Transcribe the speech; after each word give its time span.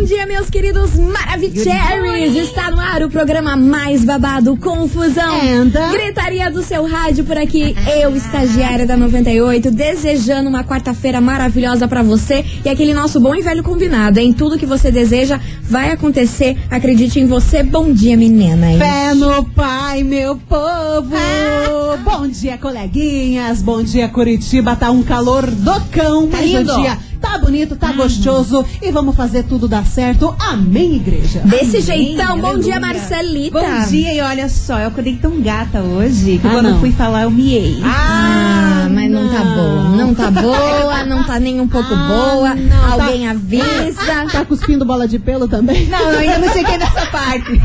bom 0.00 0.06
dia, 0.06 0.24
meus 0.24 0.48
queridos 0.48 0.96
Maravicheries! 0.96 2.34
Está 2.34 2.70
no 2.70 2.80
ar 2.80 3.02
o 3.02 3.10
programa 3.10 3.54
mais 3.54 4.02
babado, 4.02 4.56
Confusão. 4.56 5.38
Anda. 5.42 5.88
Gritaria 5.88 6.50
do 6.50 6.62
seu 6.62 6.86
rádio 6.86 7.22
por 7.22 7.36
aqui, 7.36 7.76
eu, 8.00 8.16
estagiária 8.16 8.86
da 8.86 8.96
98, 8.96 9.70
desejando 9.70 10.48
uma 10.48 10.64
quarta-feira 10.64 11.20
maravilhosa 11.20 11.86
pra 11.86 12.02
você 12.02 12.42
e 12.64 12.68
aquele 12.70 12.94
nosso 12.94 13.20
bom 13.20 13.34
e 13.34 13.42
velho 13.42 13.62
combinado, 13.62 14.18
hein? 14.18 14.32
Tudo 14.32 14.58
que 14.58 14.64
você 14.64 14.90
deseja 14.90 15.38
vai 15.62 15.90
acontecer, 15.92 16.56
acredite 16.70 17.20
em 17.20 17.26
você. 17.26 17.62
Bom 17.62 17.92
dia, 17.92 18.16
meninas. 18.16 18.78
Fé 18.78 19.12
no 19.12 19.44
pai, 19.44 20.02
meu 20.02 20.34
povo! 20.36 21.14
Ah. 21.14 21.96
Bom 22.02 22.26
dia, 22.26 22.56
coleguinhas! 22.56 23.60
Bom 23.60 23.82
dia, 23.82 24.08
Curitiba! 24.08 24.74
Tá 24.76 24.90
um 24.90 25.02
calor 25.02 25.46
do 25.46 25.78
cão, 25.90 26.26
Tá 26.26 26.38
mas 26.38 26.50
lindo. 26.50 26.72
o 26.72 26.80
dia 26.80 27.09
tá 27.20 27.38
bonito, 27.38 27.76
tá 27.76 27.92
gostoso 27.92 28.64
e 28.82 28.90
vamos 28.90 29.14
fazer 29.14 29.44
tudo 29.44 29.68
dar 29.68 29.84
certo. 29.84 30.34
Amém, 30.38 30.96
igreja! 30.96 31.40
Desse 31.44 31.80
jeitão, 31.80 32.38
bom 32.40 32.48
aleluia. 32.48 32.62
dia, 32.64 32.80
Marcelita. 32.80 33.60
Bom 33.60 33.88
dia, 33.88 34.14
e 34.14 34.20
olha 34.20 34.48
só, 34.48 34.78
eu 34.78 34.88
acordei 34.88 35.16
tão 35.16 35.40
gata 35.40 35.80
hoje 35.80 36.38
que 36.38 36.46
Ah, 36.46 36.50
quando 36.50 36.64
não. 36.66 36.70
eu 36.72 36.80
fui 36.80 36.92
falar 36.92 37.22
eu 37.22 37.30
miei. 37.30 37.80
Ah, 37.84 38.88
mas 38.90 39.10
não 39.10 39.28
tá 39.28 39.40
boa. 39.44 39.82
Não 39.96 40.14
tá 40.14 40.30
boa, 40.30 41.04
não 41.06 41.24
tá 41.24 41.38
nem 41.38 41.60
um 41.60 41.68
pouco 41.68 41.92
Ah, 41.92 42.06
boa. 42.08 42.54
não, 42.54 42.92
Alguém 42.92 43.24
tá- 43.24 43.30
avisa. 43.30 44.26
Tá 44.32 44.44
cuspindo 44.44 44.84
bola 44.84 45.06
de 45.06 45.18
pelo 45.18 45.46
também? 45.46 45.86
Não, 45.86 45.98
eu 46.12 46.18
ainda 46.20 46.38
não 46.38 46.52
cheguei 46.52 46.78
nessa 46.78 47.06
parte. 47.10 47.60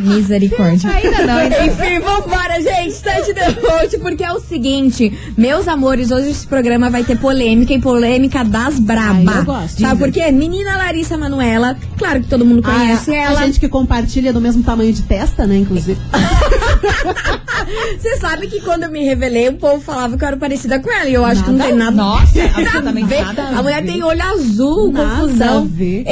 Misericórdia. 0.00 0.90
Ainda 0.90 1.26
não, 1.26 1.36
ainda 1.36 1.58
não. 1.58 1.66
Enfim, 1.66 2.00
vambora, 2.00 2.60
gente. 2.60 3.02
Touch 3.02 3.34
the 3.34 3.50
boat, 3.60 3.98
porque 3.98 4.24
é 4.24 4.32
o 4.32 4.40
seguinte, 4.40 5.12
meus 5.36 5.66
amores, 5.68 6.10
hoje 6.10 6.30
esse 6.30 6.46
programa 6.46 6.90
vai 6.90 7.04
ter 7.04 7.18
polêmica 7.18 7.72
e 7.72 7.80
polêmica 7.80 8.44
das 8.44 8.78
braba. 8.78 9.32
Ai, 9.32 9.38
eu 9.38 9.44
gosto. 9.44 9.80
Sabe 9.80 9.98
por 9.98 10.10
quê? 10.12 10.30
Menina 10.30 10.76
Larissa 10.76 11.16
Manoela, 11.16 11.76
claro 11.98 12.20
que 12.22 12.28
todo 12.28 12.44
mundo 12.44 12.62
conhece 12.62 13.10
Ah, 13.12 13.16
ela. 13.16 13.40
A 13.40 13.46
gente 13.46 13.60
que 13.60 13.68
compartilha 13.68 14.32
do 14.32 14.40
mesmo 14.40 14.62
tamanho 14.62 14.92
de 14.92 15.02
testa, 15.02 15.46
né, 15.46 15.56
inclusive. 15.58 15.98
Você 17.98 18.16
sabe 18.18 18.46
que 18.48 18.60
quando 18.60 18.84
eu 18.84 18.90
me 18.90 19.04
revelei, 19.04 19.48
o 19.48 19.54
povo 19.54 19.80
falava 19.80 20.16
que 20.16 20.24
eu 20.24 20.28
era 20.28 20.36
parecida 20.36 20.80
com 20.80 20.90
ela. 20.90 21.08
E 21.08 21.14
eu 21.14 21.24
acho 21.24 21.42
que 21.44 21.50
não 21.50 21.58
Nada 21.58 21.70
tem 21.70 21.78
nada. 21.78 21.96
Nossa, 21.96 22.38
nada 22.38 22.48
a 22.54 22.60
absolutamente 22.60 23.06
ver. 23.08 23.24
nada 23.24 23.42
A 23.48 23.62
mulher 23.62 23.82
ver. 23.82 23.92
tem 23.92 24.02
olho 24.02 24.22
azul, 24.22 24.92
Nada 24.92 25.20
confusão. 25.20 25.58
a 25.58 25.64
ver. 25.64 26.04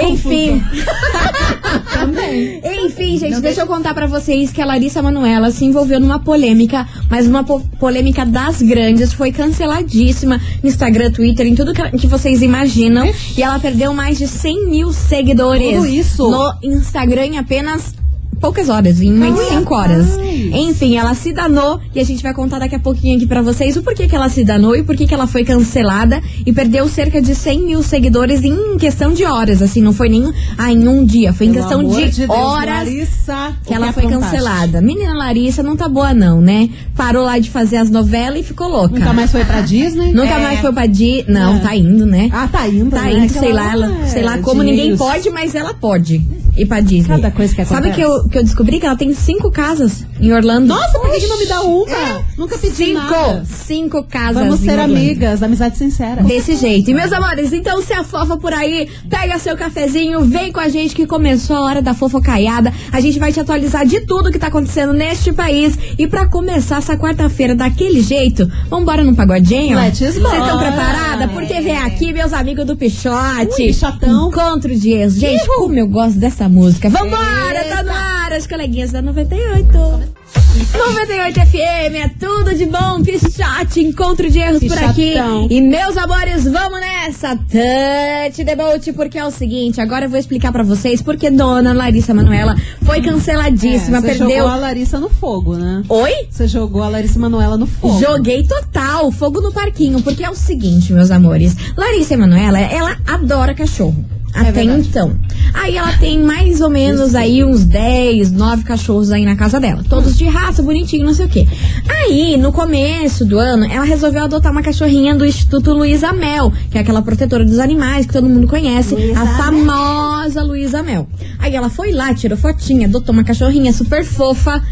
Enfim. 1.77 1.99
Também. 1.99 2.61
Enfim, 2.87 3.19
gente, 3.19 3.33
Não 3.35 3.41
deixa 3.41 3.61
eu 3.63 3.67
contar 3.67 3.95
pra 3.95 4.07
vocês 4.07 4.51
que 4.51 4.61
a 4.61 4.65
Larissa 4.67 5.03
Manoela 5.03 5.51
se 5.51 5.65
envolveu 5.65 6.01
numa 6.01 6.19
polêmica, 6.19 6.87
mas 7.11 7.27
uma 7.27 7.45
po- 7.45 7.61
polêmica 7.79 8.25
das 8.27 8.61
grandes, 8.63 9.13
foi 9.13 9.31
canceladíssima 9.33 10.41
no 10.63 10.69
Instagram, 10.69 11.11
Twitter, 11.13 11.47
em 11.47 11.55
tudo 11.55 11.73
que, 11.73 11.83
que 11.99 12.07
vocês 12.07 12.43
imaginam. 12.43 13.09
E 13.37 13.43
ela 13.43 13.59
perdeu 13.59 13.93
mais 13.95 14.19
de 14.19 14.27
100 14.27 14.69
mil 14.69 14.93
seguidores 14.93 15.75
Tudo 15.75 15.87
isso? 15.87 16.31
no 16.31 16.55
Instagram 16.63 17.27
em 17.27 17.39
apenas 17.39 17.95
poucas 18.41 18.69
horas, 18.69 19.01
em 19.01 19.19
de 19.33 19.49
5 19.49 19.75
horas. 19.75 20.19
Enfim, 20.53 20.97
ela 20.97 21.15
se 21.15 21.33
danou 21.33 21.79
e 21.95 22.01
a 22.01 22.05
gente 22.05 22.23
vai 22.23 22.33
contar 22.33 22.59
daqui 22.59 22.75
a 22.75 22.79
pouquinho 22.79 23.17
aqui 23.17 23.27
pra 23.27 23.43
vocês 23.43 23.77
o 23.77 23.83
porquê 23.83 24.09
que 24.09 24.17
ela 24.17 24.29
se 24.29 24.45
danou 24.45 24.75
e 24.75 24.83
porquê 24.83 25.07
que 25.07 25.15
ela 25.15 25.27
foi 25.27 25.45
cancelada 25.45 26.21
e 26.45 26.53
perdeu 26.53 26.89
cerca 26.89 27.21
de 27.21 27.35
100 27.35 27.61
mil 27.61 27.83
seguidores 27.83 28.43
em 28.43 28.77
questão 28.79 29.13
de 29.13 29.25
horas, 29.25 29.61
assim, 29.63 29.83
não 29.83 29.93
foi 29.93 30.09
nem 30.09 30.33
ah, 30.57 30.73
em 30.73 30.89
um 30.89 31.05
dia, 31.05 31.33
foi 31.33 31.47
em 31.47 31.53
Pelo 31.53 31.63
questão 31.65 31.81
amor 31.81 32.01
de, 32.01 32.27
Deus, 32.27 32.31
horas 32.31 32.67
Larissa, 32.87 33.53
que 33.65 33.75
ela 33.75 33.89
é 33.89 33.93
foi 33.93 34.07
cancelada. 34.07 34.81
Menina 34.81 35.15
Larissa 35.15 35.63
não 35.63 35.77
tá 35.77 35.89
boa 35.89 36.15
não, 36.15 36.41
né? 36.41 36.69
Parou 36.97 37.25
lá 37.25 37.39
de 37.39 37.51
fazer 37.51 37.77
as 37.77 37.91
novelas 37.91 38.41
e 38.41 38.43
ficou 38.43 38.69
louca. 38.69 38.99
Nunca 38.99 39.13
mais 39.13 39.31
foi 39.31 39.45
pra 39.45 39.61
Disney? 39.61 40.13
Nunca 40.13 40.35
É. 40.35 40.43
mais 40.43 40.61
foi 40.61 40.73
pra 40.73 40.87
Di... 40.87 41.25
Não, 41.29 41.57
É. 41.57 41.59
tá 41.61 41.77
indo, 41.77 42.07
né? 42.07 42.29
Ah, 42.33 42.49
tá 42.51 42.67
indo, 42.67 42.91
Tá 42.91 43.03
né? 43.03 43.13
indo, 43.13 43.33
sei 43.33 43.53
lá, 43.53 43.73
ela, 43.73 44.07
sei 44.07 44.23
lá 44.23 44.39
como 44.39 44.63
ninguém 44.63 44.97
pode, 44.97 45.29
mas 45.31 45.55
ela 45.55 45.75
pode 45.75 46.23
ir 46.57 46.67
pra 46.67 46.81
Disney. 46.81 47.09
Cada 47.17 47.31
coisa 47.31 47.55
que 47.55 47.65
Sabe 47.65 47.93
que 47.93 48.01
eu, 48.01 48.29
que 48.29 48.39
eu 48.39 48.43
descobri 48.43 48.79
que 48.81 48.87
ela 48.87 48.97
tem 48.97 49.13
cinco 49.15 49.51
casas 49.51 50.05
em 50.21 50.33
Orlando? 50.33 50.67
Nossa, 50.67 50.99
por 50.99 51.11
que, 51.11 51.27
não 51.27 51.39
me 51.39 51.47
dá 51.47 51.61
uma? 51.63 52.25
Nunca 52.37 52.59
pedi 52.59 52.75
Cinco! 52.75 52.95
nada. 52.95 53.45
Cinco 53.45 54.03
casas 54.05 54.43
Vamos 54.43 54.61
ser 54.61 54.73
Orlando. 54.73 54.97
amigas, 54.97 55.43
amizade 55.43 55.77
sincera. 55.79 56.23
Desse 56.23 56.57
jeito. 56.57 56.91
E 56.91 56.95
meus 56.95 57.13
amores, 57.13 57.53
então 57.53 57.83
se 57.83 57.93
afofa 57.93 58.37
por 58.37 58.53
aí, 58.53 58.89
pega 59.09 59.39
seu 59.39 59.57
cafezinho, 59.57 60.21
vem 60.23 60.53
com 60.53 60.61
a 60.61 60.69
gente 60.69 60.95
que 60.95 61.07
começou 61.07 61.57
a 61.57 61.63
hora 61.63 61.83
da 61.83 61.95
fofocaiada. 61.95 62.73
A 62.93 63.01
gente 63.01 63.19
vai 63.19 63.33
te 63.33 63.41
atualizar 63.41 63.87
de 63.87 64.01
tudo 64.01 64.31
que 64.31 64.39
tá 64.39 64.49
acontecendo 64.49 64.93
neste 64.93 65.33
país. 65.33 65.79
E 65.99 66.07
pra 66.07 66.27
começar 66.27 66.79
essa 66.79 66.97
quarta-feira 66.97 67.55
daquele 67.55 68.01
jeito, 68.01 68.51
vambora 68.69 69.05
num 69.05 69.15
pagodinho? 69.15 69.77
Let's 69.79 69.99
Vocês 69.99 70.17
estão 70.17 70.59
preparadas? 70.59 71.31
Porque 71.33 71.61
vem 71.61 71.77
aqui 71.77 72.13
meus 72.13 72.33
amigos 72.33 72.65
do 72.65 72.77
Pichote. 72.77 73.63
Ui, 73.63 73.67
Pichotão. 73.69 74.29
Encontro 74.29 74.75
de 74.75 74.91
ex. 74.91 75.15
Gente, 75.15 75.47
como 75.47 75.75
eu 75.77 75.87
gosto 75.87 76.19
dessa 76.19 76.40
música. 76.49 76.89
Vambora, 76.89 77.65
tá 77.69 77.83
no 77.83 77.93
ar, 77.93 78.33
as 78.33 78.47
coleguinhas 78.47 78.93
da 78.93 79.03
98. 79.03 80.20
98 80.55 81.41
FM, 81.47 81.95
é 81.95 82.11
tudo 82.19 82.53
de 82.57 82.67
bom, 82.67 83.01
Pichote, 83.05 83.81
encontro 83.81 84.29
de 84.29 84.41
erros 84.41 84.59
por 84.65 84.77
aqui. 84.79 85.15
E 85.49 85.61
meus 85.61 85.97
amores, 85.97 86.43
vamos 86.45 86.81
nessa, 86.81 87.37
Touch 87.37 88.45
the 88.45 88.57
Boat, 88.57 88.93
porque 88.95 89.17
é 89.17 89.25
o 89.25 89.31
seguinte, 89.31 89.81
agora 89.81 90.07
eu 90.07 90.11
vou 90.11 90.19
explicar 90.19 90.51
pra 90.51 90.65
vocês 90.65 91.01
porque 91.01 91.31
dona 91.31 91.73
Larissa 91.73 92.13
Manoela 92.13 92.57
foi 92.83 93.01
canceladíssima, 93.01 93.99
É, 93.99 94.01
você 94.01 94.07
perdeu... 94.09 94.29
jogou 94.39 94.49
a 94.49 94.57
Larissa 94.57 94.99
no 94.99 95.09
fogo, 95.09 95.55
né? 95.57 95.85
Oi? 95.89 96.13
Você 96.29 96.49
jogou 96.49 96.83
a 96.83 96.89
Larissa 96.89 97.19
Manoela 97.21 97.57
no 97.57 97.67
fogo. 97.67 98.01
Joguei 98.01 98.43
total, 98.43 99.13
fogo 99.13 99.41
no 99.41 99.53
parquinho, 99.53 100.03
porque 100.03 100.25
é 100.25 100.31
o 100.31 100.35
seguinte, 100.35 100.93
meus 100.93 101.13
amores. 101.13 101.57
Larissa 101.77 102.15
Emanuela, 102.15 102.59
ela 102.59 102.97
adora 103.07 103.55
cachorro. 103.55 104.05
Até 104.33 104.53
verdade. 104.53 104.87
então. 104.89 105.19
Aí 105.53 105.77
ela 105.77 105.93
tem 105.99 106.21
mais 106.21 106.61
ou 106.61 106.71
menos 106.71 107.17
aí 107.17 107.43
uns 107.43 107.65
10, 107.65 108.31
9 108.31 108.63
cachorros 108.63 109.11
aí 109.11 109.25
na 109.25 109.35
casa 109.35 109.59
dela. 109.59 109.83
Todos 109.89 110.17
de 110.17 110.25
raça, 110.25 110.40
bonitinho, 110.63 111.05
não 111.05 111.15
sei 111.15 111.27
o 111.27 111.29
quê. 111.29 111.47
Aí, 111.89 112.37
no 112.37 112.53
começo 112.53 113.25
do 113.25 113.39
ano, 113.39 113.65
ela 113.65 113.85
resolveu 113.85 114.25
adotar 114.25 114.51
uma 114.51 114.63
cachorrinha 114.63 115.15
do 115.15 115.25
Instituto 115.25 115.73
Luísa 115.73 116.13
Mel, 116.13 116.53
que 116.71 116.79
é 116.79 116.81
aquela 116.81 117.03
protetora 117.03 117.45
dos 117.45 117.59
animais 117.59 118.07
que 118.07 118.13
todo 118.13 118.29
mundo 118.29 118.47
conhece. 118.47 118.95
Luísa 118.95 119.21
a 119.21 119.27
famosa 119.27 120.43
Luísa 120.43 120.83
Mel. 120.83 121.09
Aí 121.39 121.55
ela 121.55 121.69
foi 121.69 121.93
lá, 121.93 122.13
tirou 122.15 122.37
fotinha, 122.37 122.87
adotou 122.87 123.13
uma 123.13 123.25
cachorrinha 123.25 123.73
super 123.73 124.05
fofa. 124.05 124.63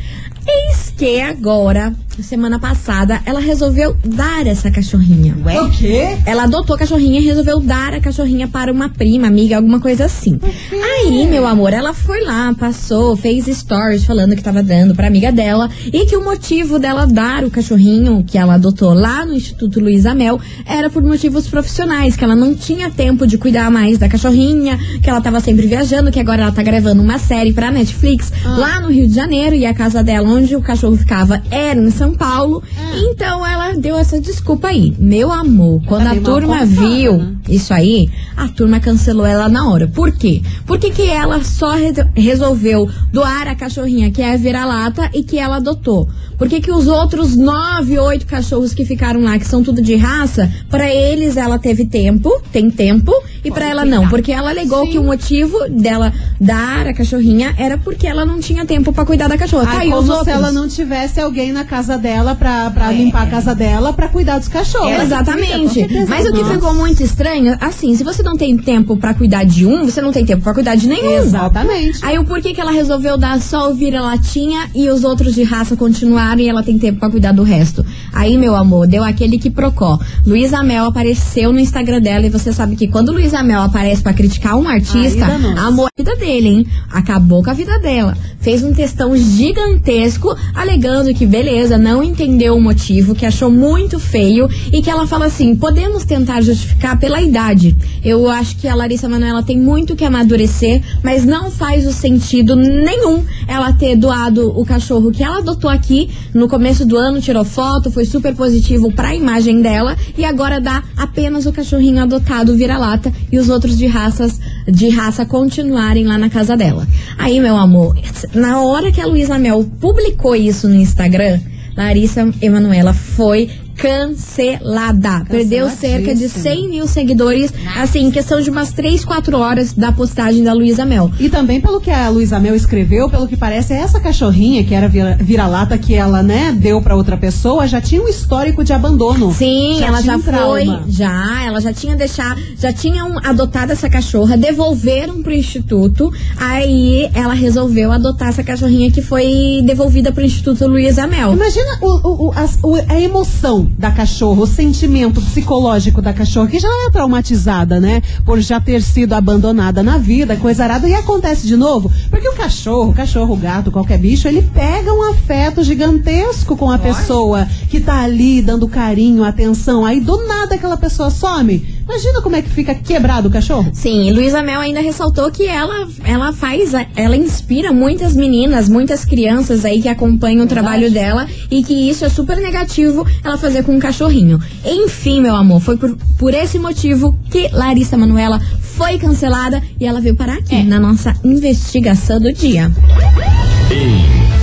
Eis 0.46 0.92
que 0.96 1.20
agora, 1.20 1.94
semana 2.22 2.58
passada, 2.58 3.20
ela 3.24 3.40
resolveu 3.40 3.96
dar 4.04 4.46
essa 4.46 4.70
cachorrinha. 4.70 5.36
Ué? 5.44 5.60
O 5.62 5.70
quê? 5.70 6.16
Ela 6.26 6.44
adotou 6.44 6.76
a 6.76 6.78
cachorrinha 6.78 7.20
e 7.20 7.24
resolveu 7.24 7.60
dar 7.60 7.94
a 7.94 8.00
cachorrinha 8.00 8.48
para 8.48 8.72
uma 8.72 8.88
prima, 8.88 9.26
amiga, 9.26 9.56
alguma 9.56 9.80
coisa 9.80 10.04
assim. 10.04 10.38
Aí, 10.72 11.26
meu 11.26 11.46
amor, 11.46 11.72
ela 11.72 11.92
foi 11.92 12.22
lá, 12.24 12.54
passou, 12.58 13.16
fez 13.16 13.46
stories 13.46 14.04
falando 14.04 14.36
que 14.36 14.42
tava 14.42 14.62
dando 14.62 14.94
pra 14.94 15.06
amiga 15.06 15.30
dela 15.32 15.70
e 15.86 16.06
que 16.06 16.16
o 16.16 16.24
motivo 16.24 16.78
dela 16.78 17.06
dar 17.06 17.44
o 17.44 17.50
cachorrinho 17.50 18.24
que 18.26 18.36
ela 18.36 18.54
adotou 18.54 18.92
lá 18.92 19.24
no 19.24 19.34
Instituto 19.34 19.80
Luísa 19.80 20.14
Mel 20.14 20.40
era 20.66 20.90
por 20.90 21.02
motivos 21.02 21.48
profissionais, 21.48 22.16
que 22.16 22.24
ela 22.24 22.36
não 22.36 22.54
tinha 22.54 22.90
tempo 22.90 23.26
de 23.26 23.38
cuidar 23.38 23.70
mais 23.70 23.98
da 23.98 24.08
cachorrinha, 24.08 24.78
que 25.02 25.08
ela 25.08 25.20
tava 25.20 25.40
sempre 25.40 25.66
viajando, 25.66 26.10
que 26.10 26.20
agora 26.20 26.42
ela 26.42 26.52
tá 26.52 26.62
gravando 26.62 27.02
uma 27.02 27.18
série 27.18 27.52
pra 27.52 27.70
Netflix 27.70 28.32
lá 28.44 28.80
no 28.80 28.88
Rio 28.88 29.06
de 29.06 29.14
Janeiro 29.14 29.54
e 29.54 29.66
a 29.66 29.74
casa 29.74 30.02
dela, 30.02 30.28
onde 30.28 30.56
o 30.56 30.60
cachorro 30.60 30.96
ficava, 30.96 31.42
era 31.50 31.78
em 31.78 31.90
São 31.90 32.07
Paulo. 32.14 32.62
Então 33.10 33.46
ela 33.46 33.74
deu 33.74 33.96
essa 33.96 34.20
desculpa 34.20 34.68
aí. 34.68 34.94
Meu 34.98 35.30
amor, 35.32 35.82
quando 35.86 36.04
Tá 36.04 36.12
a 36.12 36.20
turma 36.20 36.64
viu 36.64 37.18
né? 37.18 37.36
isso 37.48 37.72
aí, 37.72 38.08
a 38.36 38.48
turma 38.48 38.80
cancelou 38.80 39.26
ela 39.26 39.48
na 39.48 39.68
hora. 39.68 39.86
Por 39.88 40.12
quê? 40.12 40.42
Porque 40.66 40.90
que 40.90 41.08
ela 41.08 41.42
só 41.42 41.72
re- 41.72 41.92
resolveu 42.14 42.88
doar 43.12 43.48
a 43.48 43.54
cachorrinha 43.54 44.10
que 44.10 44.22
é 44.22 44.34
a 44.34 44.36
vira-lata 44.36 45.10
e 45.14 45.22
que 45.22 45.38
ela 45.38 45.56
adotou. 45.56 46.08
Por 46.36 46.48
que 46.48 46.60
que 46.60 46.70
os 46.70 46.86
outros 46.86 47.36
nove, 47.36 47.98
oito 47.98 48.24
cachorros 48.26 48.72
que 48.72 48.84
ficaram 48.84 49.20
lá, 49.22 49.36
que 49.38 49.44
são 49.46 49.62
tudo 49.62 49.82
de 49.82 49.96
raça, 49.96 50.48
pra 50.70 50.88
eles 50.88 51.36
ela 51.36 51.58
teve 51.58 51.84
tempo, 51.84 52.30
tem 52.52 52.70
tempo, 52.70 53.12
e 53.44 53.50
pra 53.50 53.66
ela 53.68 53.84
não. 53.84 54.08
Porque 54.08 54.30
ela 54.30 54.50
alegou 54.50 54.86
que 54.88 54.98
o 54.98 55.02
motivo 55.02 55.58
dela 55.68 56.12
dar 56.40 56.86
a 56.86 56.94
cachorrinha 56.94 57.54
era 57.58 57.76
porque 57.76 58.06
ela 58.06 58.24
não 58.24 58.38
tinha 58.38 58.64
tempo 58.64 58.92
pra 58.92 59.04
cuidar 59.04 59.26
da 59.28 59.36
cachorra. 59.36 59.64
tá 59.66 59.72
Ai, 59.78 59.86
aí 59.86 59.88
os 59.88 59.94
como 59.96 60.10
outros. 60.12 60.24
se 60.26 60.30
ela 60.30 60.52
não 60.52 60.68
tivesse 60.68 61.20
alguém 61.20 61.50
na 61.50 61.64
casa 61.64 61.97
dela 61.98 62.34
pra, 62.34 62.70
pra 62.70 62.90
limpar 62.90 63.24
a 63.24 63.26
casa 63.26 63.54
dela, 63.54 63.92
pra 63.92 64.08
cuidar 64.08 64.38
dos 64.38 64.48
cachorros. 64.48 65.02
Exatamente. 65.02 65.58
Com 65.58 65.68
certeza. 65.68 66.06
Mas 66.08 66.26
o 66.26 66.32
que 66.32 66.40
Nossa. 66.40 66.54
ficou 66.54 66.74
muito 66.74 67.02
estranho, 67.02 67.56
assim, 67.60 67.94
se 67.94 68.04
você 68.04 68.22
não 68.22 68.36
tem 68.36 68.56
tempo 68.56 68.96
pra 68.96 69.14
cuidar 69.14 69.44
de 69.44 69.66
um, 69.66 69.84
você 69.84 70.00
não 70.00 70.12
tem 70.12 70.24
tempo 70.24 70.42
pra 70.42 70.54
cuidar 70.54 70.74
de 70.74 70.88
nenhum. 70.88 71.18
Exatamente. 71.18 71.98
Aí 72.02 72.18
o 72.18 72.24
porquê 72.24 72.52
que 72.52 72.60
ela 72.60 72.70
resolveu 72.70 73.18
dar 73.18 73.40
só 73.40 73.70
o 73.70 73.74
vira-latinha 73.74 74.70
e 74.74 74.88
os 74.88 75.04
outros 75.04 75.34
de 75.34 75.42
raça 75.42 75.76
continuaram 75.76 76.40
e 76.40 76.48
ela 76.48 76.62
tem 76.62 76.78
tempo 76.78 76.98
pra 76.98 77.10
cuidar 77.10 77.32
do 77.32 77.42
resto. 77.42 77.84
Aí, 78.12 78.36
meu 78.36 78.54
amor, 78.54 78.86
deu 78.86 79.04
aquele 79.04 79.38
que 79.38 79.50
procó. 79.50 79.98
Luísa 80.26 80.62
Mel 80.62 80.86
apareceu 80.86 81.52
no 81.52 81.58
Instagram 81.58 82.00
dela 82.00 82.26
e 82.26 82.30
você 82.30 82.52
sabe 82.52 82.76
que 82.76 82.88
quando 82.88 83.12
Luísa 83.12 83.42
Mel 83.42 83.62
aparece 83.62 84.02
pra 84.02 84.12
criticar 84.12 84.56
um 84.56 84.68
artista, 84.68 85.26
a 85.26 85.88
vida 85.96 86.16
dele, 86.16 86.48
hein? 86.48 86.66
Acabou 86.92 87.42
com 87.42 87.50
a 87.50 87.54
vida 87.54 87.78
dela. 87.78 88.16
Fez 88.40 88.62
um 88.62 88.72
textão 88.72 89.16
gigantesco 89.16 90.36
alegando 90.54 91.12
que, 91.14 91.26
beleza, 91.26 91.77
não 91.78 92.02
entendeu 92.02 92.56
o 92.56 92.60
motivo, 92.60 93.14
que 93.14 93.26
achou 93.26 93.50
muito 93.50 93.98
feio 93.98 94.48
e 94.72 94.82
que 94.82 94.90
ela 94.90 95.06
fala 95.06 95.26
assim: 95.26 95.54
podemos 95.54 96.04
tentar 96.04 96.40
justificar 96.40 96.98
pela 96.98 97.20
idade. 97.20 97.76
Eu 98.04 98.28
acho 98.28 98.56
que 98.56 98.68
a 98.68 98.74
Larissa 98.74 99.08
Manoela 99.08 99.42
tem 99.42 99.58
muito 99.58 99.96
que 99.96 100.04
amadurecer, 100.04 100.82
mas 101.02 101.24
não 101.24 101.50
faz 101.50 101.86
o 101.86 101.92
sentido 101.92 102.56
nenhum 102.56 103.24
ela 103.46 103.72
ter 103.72 103.96
doado 103.96 104.52
o 104.58 104.64
cachorro 104.64 105.10
que 105.10 105.22
ela 105.22 105.38
adotou 105.38 105.70
aqui 105.70 106.10
no 106.34 106.48
começo 106.48 106.84
do 106.84 106.96
ano, 106.96 107.20
tirou 107.20 107.44
foto, 107.44 107.90
foi 107.90 108.04
super 108.04 108.34
positivo 108.34 108.92
pra 108.92 109.14
imagem 109.14 109.62
dela 109.62 109.96
e 110.16 110.24
agora 110.24 110.60
dá 110.60 110.82
apenas 110.96 111.46
o 111.46 111.52
cachorrinho 111.52 112.02
adotado 112.02 112.56
vira-lata 112.56 113.12
e 113.30 113.38
os 113.38 113.48
outros 113.48 113.76
de 113.76 113.86
raças 113.86 114.40
de 114.66 114.88
raça 114.88 115.24
continuarem 115.24 116.04
lá 116.04 116.18
na 116.18 116.28
casa 116.28 116.56
dela. 116.56 116.86
Aí, 117.16 117.40
meu 117.40 117.56
amor, 117.56 117.96
na 118.34 118.60
hora 118.62 118.92
que 118.92 119.00
a 119.00 119.06
Luísa 119.06 119.38
Mel 119.38 119.64
publicou 119.80 120.36
isso 120.36 120.68
no 120.68 120.74
Instagram, 120.74 121.40
Larissa 121.78 122.28
Emanuela 122.42 122.92
foi 122.92 123.48
cancelada. 123.78 125.24
Perdeu 125.28 125.68
cerca 125.70 126.14
de 126.14 126.28
100 126.28 126.68
mil 126.68 126.86
seguidores, 126.86 127.52
assim, 127.76 128.06
em 128.06 128.10
questão 128.10 128.40
de 128.40 128.50
umas 128.50 128.72
3, 128.72 129.04
4 129.04 129.38
horas 129.38 129.72
da 129.72 129.92
postagem 129.92 130.42
da 130.42 130.52
Luísa 130.52 130.84
Mel. 130.84 131.10
E 131.18 131.28
também 131.28 131.60
pelo 131.60 131.80
que 131.80 131.90
a 131.90 132.08
Luísa 132.08 132.38
Mel 132.38 132.54
escreveu, 132.54 133.08
pelo 133.08 133.26
que 133.28 133.36
parece, 133.36 133.72
essa 133.72 134.00
cachorrinha 134.00 134.64
que 134.64 134.74
era 134.74 134.88
vira- 134.88 135.16
vira-lata 135.20 135.76
que 135.78 135.94
ela, 135.94 136.22
né, 136.22 136.52
deu 136.58 136.80
pra 136.82 136.96
outra 136.96 137.16
pessoa, 137.16 137.66
já 137.66 137.80
tinha 137.80 138.02
um 138.02 138.08
histórico 138.08 138.64
de 138.64 138.72
abandono. 138.72 139.32
Sim, 139.32 139.76
Já 139.78 139.86
ela 139.86 140.02
já 140.02 140.16
um 140.16 140.20
foi, 140.22 140.32
trauma. 140.32 140.84
já, 140.88 141.44
ela 141.44 141.60
já 141.60 141.72
tinha 141.72 141.96
deixado, 141.96 142.40
já 142.58 142.72
tinham 142.72 143.18
adotado 143.24 143.72
essa 143.72 143.88
cachorra, 143.88 144.36
devolveram 144.36 145.22
pro 145.22 145.32
instituto, 145.32 146.12
aí 146.36 147.08
ela 147.14 147.34
resolveu 147.34 147.92
adotar 147.92 148.28
essa 148.28 148.42
cachorrinha 148.42 148.90
que 148.90 149.02
foi 149.02 149.62
devolvida 149.64 150.12
pro 150.12 150.24
Instituto 150.24 150.66
Luísa 150.66 151.06
Mel. 151.06 151.32
Imagina 151.32 151.78
o, 151.80 151.86
o- 152.08 152.28
o- 152.28 152.70
o- 152.72 152.84
a 152.88 153.00
emoção 153.00 153.67
da 153.76 153.90
cachorra, 153.90 154.42
o 154.42 154.46
sentimento 154.46 155.20
psicológico 155.20 156.02
da 156.02 156.12
cachorra, 156.12 156.48
que 156.48 156.58
já 156.58 156.68
é 156.86 156.90
traumatizada, 156.90 157.80
né? 157.80 158.02
Por 158.24 158.40
já 158.40 158.60
ter 158.60 158.82
sido 158.82 159.12
abandonada 159.12 159.82
na 159.82 159.98
vida, 159.98 160.36
coisa 160.36 160.64
arada, 160.64 160.88
e 160.88 160.94
acontece 160.94 161.46
de 161.46 161.56
novo. 161.56 161.90
Porque 162.10 162.28
o 162.28 162.34
cachorro, 162.34 162.90
o 162.90 162.94
cachorro, 162.94 163.34
o 163.34 163.36
gato, 163.36 163.70
qualquer 163.70 163.98
bicho, 163.98 164.26
ele 164.26 164.42
pega 164.42 164.92
um 164.92 165.10
afeto 165.10 165.62
gigantesco 165.62 166.56
com 166.56 166.70
a 166.70 166.78
pessoa 166.78 167.46
que 167.68 167.80
tá 167.80 168.02
ali 168.02 168.42
dando 168.42 168.68
carinho, 168.68 169.24
atenção. 169.24 169.84
Aí 169.84 170.00
do 170.00 170.26
nada 170.26 170.54
aquela 170.54 170.76
pessoa 170.76 171.10
some. 171.10 171.77
Imagina 171.88 172.20
como 172.20 172.36
é 172.36 172.42
que 172.42 172.50
fica 172.50 172.74
quebrado 172.74 173.28
o 173.28 173.30
cachorro. 173.30 173.70
Sim, 173.72 174.06
e 174.06 174.12
Luísa 174.12 174.42
Mel 174.42 174.60
ainda 174.60 174.80
ressaltou 174.80 175.30
que 175.30 175.46
ela, 175.46 175.88
ela 176.04 176.32
faz, 176.34 176.72
ela 176.94 177.16
inspira 177.16 177.72
muitas 177.72 178.14
meninas, 178.14 178.68
muitas 178.68 179.06
crianças 179.06 179.64
aí 179.64 179.80
que 179.80 179.88
acompanham 179.88 180.44
o 180.44 180.48
trabalho 180.48 180.90
dela 180.90 181.26
e 181.50 181.64
que 181.64 181.88
isso 181.88 182.04
é 182.04 182.10
super 182.10 182.36
negativo 182.36 183.06
ela 183.24 183.38
fazer 183.38 183.64
com 183.64 183.72
um 183.72 183.78
cachorrinho. 183.78 184.38
Enfim, 184.64 185.22
meu 185.22 185.34
amor, 185.34 185.60
foi 185.60 185.78
por, 185.78 185.96
por 186.18 186.34
esse 186.34 186.58
motivo 186.58 187.18
que 187.30 187.48
Larissa 187.52 187.96
Manuela 187.96 188.38
foi 188.60 188.98
cancelada 188.98 189.62
e 189.80 189.86
ela 189.86 190.00
veio 190.00 190.14
parar 190.14 190.34
aqui 190.34 190.62
na 190.62 190.78
nossa 190.78 191.14
investigação 191.24 192.20
do 192.20 192.30
dia. 192.32 192.70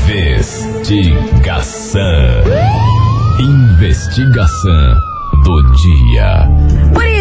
Investigação. 0.08 2.02
Investigação 3.40 4.96
do 5.44 5.62
dia. 5.74 6.50
Por 6.94 7.06
isso, 7.06 7.15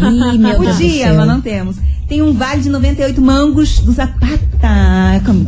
Ih, 0.35 0.39
meu 0.39 0.57
Podia, 0.57 1.15
mas 1.15 1.29
não 1.29 1.41
temos. 1.41 1.77
Tem 2.13 2.21
um 2.21 2.35
vale 2.35 2.61
de 2.61 2.69
98 2.69 3.23
mangos 3.23 3.79
do 3.79 3.91
Zapata, 3.91 4.39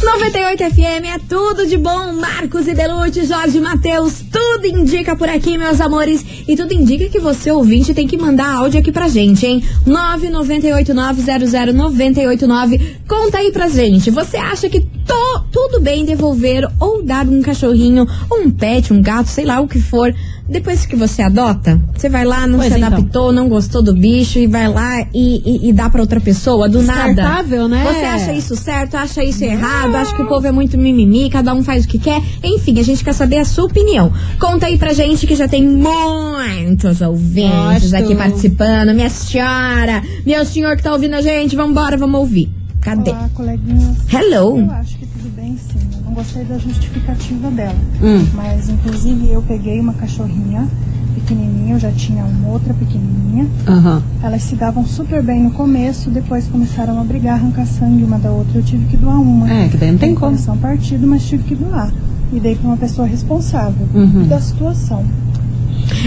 98 0.03 0.63
FM 0.75 1.05
é 1.15 1.19
tudo 1.29 1.65
de 1.65 1.77
bom. 1.77 2.11
Marcos 2.11 2.67
e 2.67 2.73
Belucci, 2.75 3.25
Jorge 3.25 3.57
Matheus, 3.61 4.15
tudo 4.29 4.67
indica 4.67 5.15
por 5.15 5.29
aqui, 5.29 5.57
meus 5.57 5.79
amores. 5.79 6.25
E 6.45 6.57
tudo 6.57 6.73
indica 6.73 7.07
que 7.07 7.19
você, 7.19 7.49
ouvinte, 7.51 7.93
tem 7.93 8.05
que 8.05 8.17
mandar 8.17 8.53
áudio 8.53 8.81
aqui 8.81 8.91
pra 8.91 9.07
gente, 9.07 9.45
hein? 9.45 9.63
998900989. 9.87 12.81
Conta 13.07 13.37
aí 13.37 13.49
pra 13.51 13.69
gente. 13.69 14.11
Você 14.11 14.35
acha 14.35 14.67
que 14.69 14.85
to- 15.05 15.43
tudo 15.51 15.79
bem 15.79 16.05
devolver 16.05 16.67
ou 16.79 17.03
dar 17.03 17.27
um 17.27 17.41
cachorrinho, 17.41 18.07
ou 18.29 18.39
um 18.41 18.51
pet, 18.51 18.91
um 18.93 19.01
gato, 19.01 19.27
sei 19.29 19.45
lá 19.45 19.59
o 19.59 19.67
que 19.67 19.79
for, 19.79 20.13
depois 20.49 20.85
que 20.85 20.95
você 20.95 21.21
adota? 21.21 21.79
Você 21.95 22.09
vai 22.09 22.25
lá, 22.25 22.45
não 22.47 22.59
Pois 22.59 22.71
se 22.73 22.79
então. 22.79 22.87
adaptou, 22.93 23.31
não 23.31 23.47
gostou 23.47 23.81
do 23.81 23.93
bicho 23.93 24.39
e 24.39 24.47
vai 24.47 24.67
lá 24.67 25.01
e, 25.13 25.41
e, 25.65 25.69
e 25.69 25.73
dá 25.73 25.89
pra 25.89 26.01
outra 26.01 26.19
pessoa 26.19 26.67
do 26.67 26.81
nada. 26.81 27.21
Né? 27.69 27.83
Você 27.85 28.05
acha 28.05 28.33
isso 28.33 28.55
certo? 28.55 28.95
Acha 28.95 29.23
isso 29.23 29.43
errado? 29.43 29.95
Acha 29.95 30.15
que 30.15 30.21
o 30.21 30.27
povo 30.27 30.45
é 30.47 30.51
muito 30.51 30.77
mimimi? 30.77 31.29
Cada 31.29 31.53
um 31.53 31.63
faz 31.63 31.85
o 31.85 31.87
que 31.87 31.97
quer? 31.99 32.21
Enfim, 32.43 32.77
a 32.79 32.83
gente 32.83 33.03
quer 33.03 33.13
saber 33.13 33.37
a 33.37 33.45
sua 33.45 33.65
opinião. 33.65 34.11
Conta 34.39 34.65
aí 34.65 34.77
pra 34.77 34.91
gente 34.93 35.25
que 35.25 35.35
já 35.35 35.47
tem 35.47 35.63
muitos 35.65 36.99
ouvintes 37.01 37.91
Gosto. 37.91 37.95
aqui 37.95 38.15
participando. 38.15 38.93
Minha 38.93 39.09
senhora, 39.09 40.01
meu 40.25 40.43
senhor 40.45 40.75
que 40.75 40.83
tá 40.83 40.91
ouvindo 40.91 41.13
a 41.15 41.21
gente, 41.21 41.55
vambora, 41.55 41.95
vamos 41.97 42.19
ouvir. 42.19 42.49
Cadê? 42.83 43.11
Olá, 43.11 43.29
coleguinhas. 43.33 43.97
Hello. 44.11 44.57
Eu 44.59 44.71
acho 44.71 44.97
que 44.97 45.05
tudo 45.05 45.29
bem 45.35 45.57
sim. 45.57 45.79
Eu 45.97 46.05
não 46.05 46.13
gostei 46.13 46.43
da 46.43 46.57
justificativa 46.57 47.49
dela. 47.51 47.75
Hum. 48.01 48.25
Mas, 48.33 48.69
inclusive, 48.69 49.29
eu 49.29 49.41
peguei 49.41 49.79
uma 49.79 49.93
cachorrinha 49.93 50.67
pequenininha, 51.15 51.75
eu 51.75 51.79
já 51.79 51.91
tinha 51.91 52.25
uma 52.25 52.49
outra 52.49 52.73
pequenininha. 52.73 53.47
Aham. 53.67 54.01
Elas 54.21 54.43
se 54.43 54.55
davam 54.55 54.85
super 54.85 55.23
bem 55.23 55.43
no 55.43 55.51
começo, 55.51 56.09
depois 56.09 56.47
começaram 56.47 56.99
a 56.99 57.03
brigar, 57.03 57.35
arrancar 57.35 57.65
sangue 57.65 58.03
uma 58.03 58.19
da 58.19 58.31
outra. 58.31 58.57
Eu 58.59 58.63
tive 58.63 58.85
que 58.87 58.97
doar 58.97 59.19
uma. 59.21 59.49
É, 59.49 59.69
que 59.69 59.77
daí 59.77 59.91
não 59.91 59.97
tem 59.97 60.13
como. 60.13 60.31
coração 60.31 60.57
partido, 60.57 61.07
mas 61.07 61.23
tive 61.25 61.43
que 61.43 61.55
doar. 61.55 61.89
E 62.33 62.39
dei 62.39 62.55
pra 62.55 62.67
uma 62.67 62.77
pessoa 62.77 63.07
responsável 63.07 63.87
Uhum. 63.93 64.27
da 64.27 64.41
situação. 64.41 65.05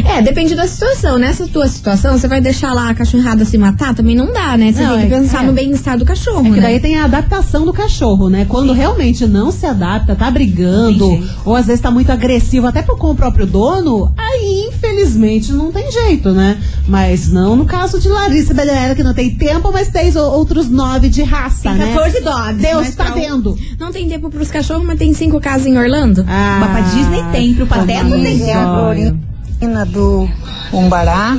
É, 0.04 0.20
depende 0.22 0.54
da 0.54 0.66
situação. 0.66 1.18
Nessa 1.18 1.46
tua 1.46 1.66
situação, 1.68 2.18
você 2.18 2.28
vai 2.28 2.40
deixar 2.40 2.72
lá 2.72 2.90
a 2.90 2.94
cachorrada 2.94 3.44
se 3.44 3.56
matar? 3.56 3.94
Também 3.94 4.14
não 4.14 4.32
dá, 4.32 4.56
né? 4.56 4.72
Você 4.72 4.82
Não, 4.82 4.98
tem 4.98 5.08
que 5.08 5.14
é- 5.14 5.18
pensar 5.20 5.42
é. 5.42 5.46
no 5.46 5.52
bem-estar 5.52 5.98
do 5.98 6.04
cachorro, 6.04 6.40
É 6.46 6.50
que 6.50 6.56
né? 6.56 6.60
daí 6.62 6.80
tem 6.80 6.96
a 6.98 7.04
adaptação 7.04 7.64
do 7.64 7.72
cachorro, 7.72 8.28
né? 8.28 8.44
Quando 8.48 8.72
realmente 8.72 9.26
não 9.26 9.50
se 9.50 9.64
adapta, 9.66 10.14
tá 10.14 10.30
brigando, 10.30 11.06
ou 11.44 11.54
às 11.56 11.66
vezes 11.66 11.80
tá 11.80 11.90
muito 11.90 12.10
agressivo 12.12 12.66
até 12.66 12.82
com 12.82 13.10
o 13.10 13.14
próprio 13.14 13.46
dono, 13.46 14.12
aí 14.16 14.68
infelizmente 14.68 15.52
não 15.52 15.70
tem 15.72 15.90
jeito, 15.90 16.30
né? 16.32 16.58
Mas 16.86 17.28
não 17.32 17.56
no 17.56 17.64
caso 17.64 17.98
de 17.98 18.08
Larissa 18.08 18.52
Beleira, 18.54 18.94
que 18.94 19.02
não 19.02 19.14
tem 19.14 19.30
tempo, 19.34 19.70
mas 19.72 19.88
tem 19.88 20.14
outros 20.16 20.68
nove 20.68 21.08
de 21.08 21.22
raça, 21.22 21.70
Tem 21.70 21.74
né? 21.74 21.92
14 21.94 22.20
dogs. 22.22 22.62
Deus 22.62 22.94
tá 22.94 23.10
um- 23.10 23.14
vendo. 23.14 23.58
Não 23.78 23.90
tem 23.92 24.08
tempo 24.08 24.30
pros 24.30 24.50
cachorros, 24.50 24.84
mas 24.86 24.98
tem 24.98 25.12
cinco 25.14 25.40
casas 25.40 25.66
em 25.66 25.76
Orlando? 25.78 26.24
Ah, 26.28 26.58
Mas 26.60 26.70
pra 26.70 26.80
Disney 26.94 27.24
tem, 27.32 27.54
pro 27.54 27.66
Pateta 27.66 28.04
tem. 28.10 29.25
Bom. 29.60 29.66
A 29.66 29.84
Florina 29.84 29.86
do 29.86 30.28
Umbará. 30.72 31.38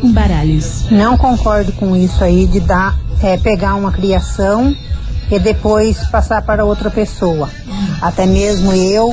Com 0.00 0.12
baralhos. 0.12 0.84
Não 0.90 1.16
concordo 1.18 1.72
com 1.72 1.96
isso 1.96 2.22
aí 2.22 2.46
de 2.46 2.60
dar, 2.60 2.96
é, 3.22 3.36
pegar 3.36 3.74
uma 3.74 3.90
criação 3.90 4.74
e 5.30 5.38
depois 5.40 5.98
passar 6.08 6.40
para 6.42 6.64
outra 6.64 6.88
pessoa. 6.90 7.50
Até 8.00 8.24
mesmo 8.24 8.72
eu 8.72 9.12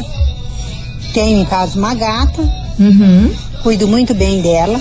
tenho 1.13 1.41
em 1.41 1.45
casa 1.45 1.77
uma 1.79 1.95
gata, 1.95 2.41
Uhum. 2.79 3.33
cuido 3.63 3.87
muito 3.87 4.13
bem 4.13 4.41
dela. 4.41 4.79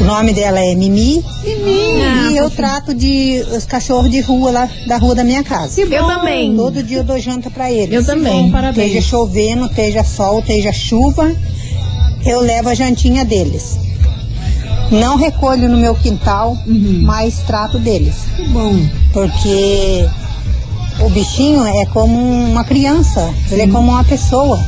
O 0.00 0.04
nome 0.04 0.32
dela 0.34 0.58
é 0.60 0.74
Mimi. 0.74 1.24
Mimi. 1.44 2.32
E 2.32 2.36
eu 2.36 2.50
trato 2.50 2.92
de 2.92 3.42
os 3.56 3.64
cachorros 3.64 4.10
de 4.10 4.20
rua 4.20 4.50
lá 4.50 4.68
da 4.86 4.98
rua 4.98 5.14
da 5.14 5.22
minha 5.24 5.42
casa. 5.44 5.80
Eu 5.80 6.06
também. 6.06 6.54
Todo 6.56 6.82
dia 6.82 6.98
eu 6.98 7.04
dou 7.04 7.18
janta 7.18 7.50
para 7.50 7.70
eles. 7.70 7.94
Eu 7.94 8.04
também. 8.04 8.42
Bom, 8.46 8.50
parabéns. 8.50 8.88
Esteja 8.88 9.08
chovendo, 9.08 9.66
esteja 9.66 10.02
sol, 10.04 10.40
esteja 10.40 10.72
chuva, 10.72 11.32
eu 12.26 12.40
levo 12.40 12.68
a 12.68 12.74
jantinha 12.74 13.24
deles. 13.24 13.78
Não 14.90 15.16
recolho 15.16 15.68
no 15.68 15.76
meu 15.76 15.94
quintal, 15.94 16.56
mas 17.02 17.38
trato 17.40 17.78
deles. 17.78 18.16
Que 18.36 18.48
bom. 18.48 18.74
Porque 19.12 20.06
o 21.00 21.08
bichinho 21.10 21.64
é 21.64 21.86
como 21.86 22.16
uma 22.16 22.64
criança, 22.64 23.32
ele 23.50 23.62
é 23.62 23.68
como 23.68 23.90
uma 23.90 24.04
pessoa. 24.04 24.60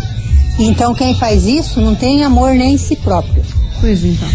Então 0.58 0.94
quem 0.94 1.14
faz 1.14 1.46
isso 1.46 1.80
não 1.80 1.94
tem 1.94 2.24
amor 2.24 2.54
nem 2.54 2.74
em 2.74 2.78
si 2.78 2.96
próprio. 2.96 3.44
Pois 3.80 4.04
então. 4.04 4.28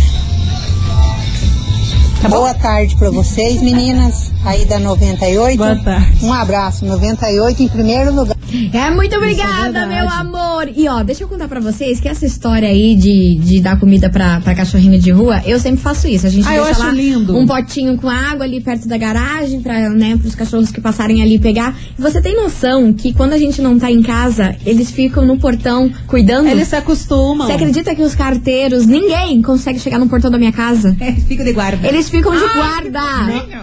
Boa 2.29 2.53
tarde 2.53 2.95
para 2.95 3.09
vocês, 3.09 3.61
meninas, 3.61 4.31
aí 4.45 4.63
da 4.63 4.79
98. 4.79 5.57
Boa 5.57 5.75
tarde. 5.75 6.25
Um 6.25 6.31
abraço, 6.31 6.85
98 6.85 7.63
em 7.63 7.67
primeiro 7.67 8.15
lugar. 8.15 8.37
É, 8.74 8.89
muito 8.91 9.15
obrigada, 9.15 9.86
verdade. 9.86 9.89
meu 9.89 10.10
amor. 10.10 10.69
E 10.75 10.88
ó, 10.88 11.03
deixa 11.03 11.24
eu 11.24 11.27
contar 11.27 11.48
pra 11.48 11.60
vocês 11.60 12.00
que 12.00 12.07
essa 12.07 12.25
história 12.25 12.67
aí 12.67 12.95
de, 12.95 13.36
de 13.41 13.62
dar 13.62 13.79
comida 13.79 14.10
pra, 14.10 14.39
pra 14.41 14.53
cachorrinho 14.55 15.00
de 15.00 15.12
rua, 15.12 15.41
eu 15.45 15.60
sempre 15.60 15.81
faço 15.81 16.07
isso. 16.07 16.25
A 16.27 16.29
gente 16.29 16.48
Ah, 16.48 16.63
deixa 16.63 16.79
lá 16.86 16.91
lindo. 16.91 17.38
um 17.38 17.45
potinho 17.45 17.98
com 17.98 18.10
água 18.10 18.45
ali 18.45 18.62
perto 18.62 18.88
da 18.88 18.98
garagem 18.98 19.62
pra, 19.62 19.89
né, 19.89 20.17
pros 20.17 20.36
cachorros 20.36 20.72
que 20.72 20.79
passarem 20.81 21.22
ali 21.22 21.39
pegar. 21.39 21.75
Você 21.98 22.22
tem 22.22 22.36
noção 22.36 22.93
que 22.93 23.13
quando 23.13 23.33
a 23.33 23.38
gente 23.38 23.62
não 23.62 23.77
tá 23.79 23.91
em 23.91 24.01
casa, 24.01 24.55
eles 24.65 24.91
ficam 24.91 25.25
no 25.25 25.38
portão 25.38 25.91
cuidando? 26.07 26.48
Eles 26.48 26.67
se 26.67 26.75
acostumam. 26.75 27.48
Você 27.48 27.53
acredita 27.53 27.93
que 27.95 28.01
os 28.01 28.15
carteiros, 28.15 28.86
ninguém 28.86 29.41
consegue 29.41 29.79
chegar 29.79 29.98
no 30.00 30.07
portão 30.07 30.29
da 30.29 30.38
minha 30.38 30.51
casa? 30.51 30.95
É, 31.00 31.12
fica 31.13 31.43
de 31.43 31.53
guarda. 31.53 31.88
Eles 31.88 32.10
ficam 32.10 32.31
de 32.33 32.39
guarda. 32.53 33.00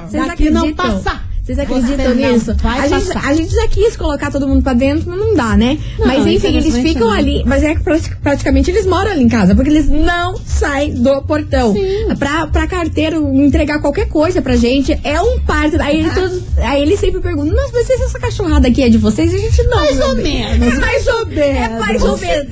Vocês 0.08 0.26
Daqui 0.26 0.50
não 0.50 0.60
acreditam? 0.62 1.00
passa. 1.02 1.29
Vocês 1.50 1.58
acreditam 1.58 2.14
Você 2.14 2.14
nisso? 2.14 2.56
A 2.64 2.86
gente, 2.88 3.18
a 3.26 3.34
gente 3.34 3.52
já 3.54 3.66
quis 3.68 3.96
colocar 3.96 4.30
todo 4.30 4.46
mundo 4.46 4.62
pra 4.62 4.72
dentro, 4.72 5.08
mas 5.10 5.18
não 5.18 5.34
dá, 5.34 5.56
né? 5.56 5.78
Não, 5.98 6.06
mas 6.06 6.24
enfim, 6.26 6.56
eles 6.56 6.76
ficam 6.76 7.08
não. 7.08 7.12
ali. 7.12 7.42
Mas 7.44 7.64
é 7.64 7.74
que 7.74 7.82
prati- 7.82 8.14
praticamente 8.22 8.70
eles 8.70 8.86
moram 8.86 9.10
ali 9.10 9.24
em 9.24 9.28
casa, 9.28 9.52
porque 9.54 9.68
eles 9.70 9.88
não 9.88 10.36
saem 10.46 10.94
do 10.94 11.20
portão. 11.22 11.74
Pra, 12.18 12.46
pra 12.46 12.66
carteiro 12.68 13.32
entregar 13.34 13.80
qualquer 13.80 14.06
coisa 14.08 14.40
pra 14.40 14.54
gente, 14.56 14.96
é 15.02 15.20
um 15.20 15.40
parto. 15.40 15.80
Aí, 15.82 15.98
ele 16.00 16.10
todos- 16.10 16.40
aí 16.58 16.82
eles 16.82 17.00
sempre 17.00 17.20
perguntam: 17.20 17.54
Nossa, 17.54 17.70
mas 17.72 17.86
se 17.86 17.92
essa 17.94 18.18
cachorrada 18.18 18.68
aqui 18.68 18.82
é 18.82 18.88
de 18.88 18.98
vocês? 18.98 19.32
E 19.32 19.36
a 19.36 19.38
gente 19.38 19.62
não. 19.64 19.76
Mais 19.78 20.00
ou 20.00 20.14
menos, 20.16 20.74
É 20.74 20.78
mais 20.80 21.06
ou 21.08 21.26
menos. 21.26 21.40
É 21.40 21.68
mais 21.80 22.02
ou 22.04 22.16
menos. 22.18 22.46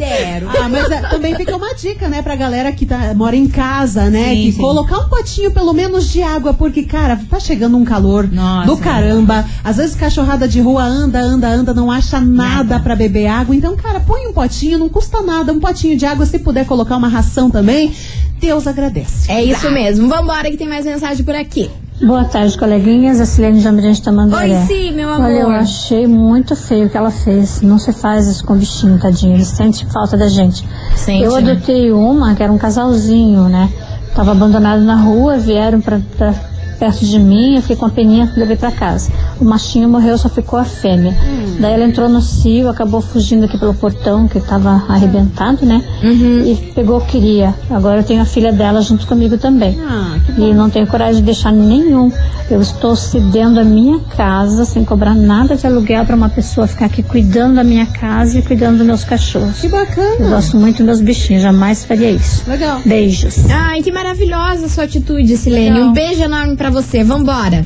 Ah, 0.61 0.69
mas 0.69 0.90
é, 0.90 1.00
também 1.09 1.35
fica 1.37 1.57
uma 1.57 1.73
dica, 1.75 2.09
né, 2.09 2.21
pra 2.23 2.35
galera 2.35 2.73
que 2.73 2.85
tá, 2.87 3.12
mora 3.14 3.37
em 3.37 3.47
casa, 3.47 4.11
né? 4.11 4.31
Sim, 4.31 4.43
que 4.47 4.52
sim. 4.52 4.59
colocar 4.61 4.99
um 4.99 5.09
potinho 5.09 5.50
pelo 5.52 5.73
menos 5.73 6.11
de 6.11 6.23
água, 6.23 6.52
porque, 6.55 6.83
cara, 6.83 7.19
tá 7.28 7.38
chegando 7.38 7.76
um 7.76 7.85
calor 7.85 8.28
Nossa. 8.31 8.67
do 8.67 8.76
caramba. 8.88 9.45
Às 9.62 9.76
vezes 9.76 9.95
cachorrada 9.95 10.49
de 10.49 10.61
rua 10.61 10.83
anda, 10.83 11.21
anda, 11.21 11.49
anda, 11.49 11.75
não 11.75 11.90
acha 11.90 12.21
nada, 12.21 12.64
Nada. 12.64 12.80
pra 12.80 12.97
beber 12.97 13.26
água. 13.26 13.54
Então, 13.54 13.76
cara, 13.76 14.00
põe 14.00 14.26
um 14.26 14.33
potinho, 14.33 14.78
não 14.78 14.88
custa 14.88 15.23
nada, 15.23 15.52
um 15.52 15.61
potinho 15.61 15.97
de 15.97 16.07
água, 16.07 16.25
se 16.26 16.38
puder 16.38 16.64
colocar 16.66 16.97
uma 16.97 17.09
ração 17.09 17.50
também, 17.50 17.92
Deus 18.40 18.66
agradece. 18.66 19.30
É 19.30 19.42
isso 19.42 19.71
mesmo. 19.71 20.09
Vambora 20.09 20.50
que 20.50 20.57
tem 20.57 20.68
mais 20.68 20.85
mensagem 20.85 21.25
por 21.25 21.35
aqui. 21.35 21.71
Boa 22.00 22.25
tarde, 22.25 22.57
coleguinhas. 22.57 23.21
A 23.21 23.26
Silene 23.26 23.61
Jambrante 23.61 24.00
Tamandaré. 24.00 24.61
Oi, 24.61 24.66
sim, 24.66 24.92
meu 24.92 25.12
amor. 25.12 25.26
Olha, 25.26 25.40
eu 25.40 25.50
achei 25.50 26.07
muito 26.07 26.54
feio 26.54 26.87
o 26.87 26.88
que 26.88 26.97
ela 26.97 27.11
fez. 27.11 27.61
Não 27.61 27.76
se 27.76 27.92
faz 27.92 28.28
isso 28.28 28.45
com 28.45 28.52
o 28.52 28.57
bichinho, 28.57 29.00
tadinho. 29.00 29.35
Eles 29.35 29.49
sentem 29.49 29.85
falta 29.88 30.16
da 30.16 30.28
gente. 30.28 30.64
Sente, 30.95 31.25
eu 31.25 31.33
né? 31.33 31.50
adotei 31.50 31.90
uma 31.90 32.37
que 32.37 32.42
era 32.42 32.52
um 32.52 32.59
casalzinho, 32.59 33.49
né? 33.49 33.68
Tava 34.14 34.30
abandonado 34.30 34.83
na 34.83 34.95
rua, 34.95 35.38
vieram 35.38 35.80
pra, 35.80 36.00
pra 36.16 36.33
perto 36.78 37.04
de 37.04 37.18
mim, 37.18 37.56
eu 37.56 37.62
fiquei 37.62 37.76
com 37.76 37.87
a 37.87 37.90
peninha 37.90 38.32
levei 38.37 38.56
pra 38.56 38.70
casa. 38.70 39.11
O 39.40 39.44
machinho 39.44 39.88
morreu, 39.88 40.16
só 40.18 40.28
ficou 40.28 40.58
a 40.58 40.64
fêmea. 40.64 41.12
Hum. 41.12 41.56
Daí 41.61 41.73
ela 41.75 41.85
entrou 41.85 42.08
no 42.08 42.20
cio, 42.23 42.68
acabou 42.68 43.00
fugindo 43.00 43.44
aqui 43.44 43.58
pelo 43.58 43.75
portão, 43.75 44.28
que 44.28 44.40
tava 44.40 44.85
arrebentado, 44.88 45.64
né? 45.66 45.82
Uhum. 46.02 46.44
E 46.47 46.73
pegou 46.75 47.00
cria. 47.00 47.54
Agora 47.70 48.00
eu 48.00 48.04
tenho 48.04 48.23
a 48.23 48.25
filha 48.25 48.52
dela 48.52 48.80
junto 48.82 49.06
comigo 49.06 49.37
também. 49.38 49.78
Ah, 49.80 50.16
E 50.38 50.52
não 50.54 50.70
tenho 50.70 50.87
coragem 50.87 51.16
de 51.16 51.23
deixar 51.23 51.52
nenhum. 51.52 52.11
Eu 52.50 52.61
estou 52.61 52.94
cedendo 52.97 53.61
a 53.61 53.64
minha 53.64 53.99
casa 54.16 54.64
sem 54.64 54.85
cobrar 54.85 55.14
nada 55.14 55.56
de 55.56 55.66
aluguel 55.66 56.04
para 56.04 56.16
uma 56.16 56.28
pessoa 56.28 56.66
ficar 56.66 56.87
aqui 56.87 57.02
cuidando 57.02 57.56
da 57.56 57.64
minha 57.64 57.87
casa 57.87 58.38
e 58.38 58.42
cuidando 58.42 58.78
dos 58.78 58.87
meus 58.87 59.04
cachorros. 59.04 59.61
Que 59.61 59.66
Eu 59.66 59.70
bacana. 59.70 60.28
gosto 60.30 60.56
muito 60.56 60.76
dos 60.78 60.87
meus 60.87 61.00
bichinhos, 61.00 61.42
jamais 61.42 61.85
faria 61.85 62.11
isso. 62.11 62.49
Legal. 62.49 62.80
Beijos. 62.85 63.37
Ai, 63.50 63.82
que 63.82 63.90
maravilhosa 63.92 64.66
a 64.66 64.68
sua 64.68 64.85
atitude, 64.85 65.37
Silene. 65.37 65.80
Um 65.80 65.92
beijo 65.92 66.23
enorme 66.23 66.56
pra 66.56 66.67
você. 66.70 67.02
Vambora. 67.04 67.64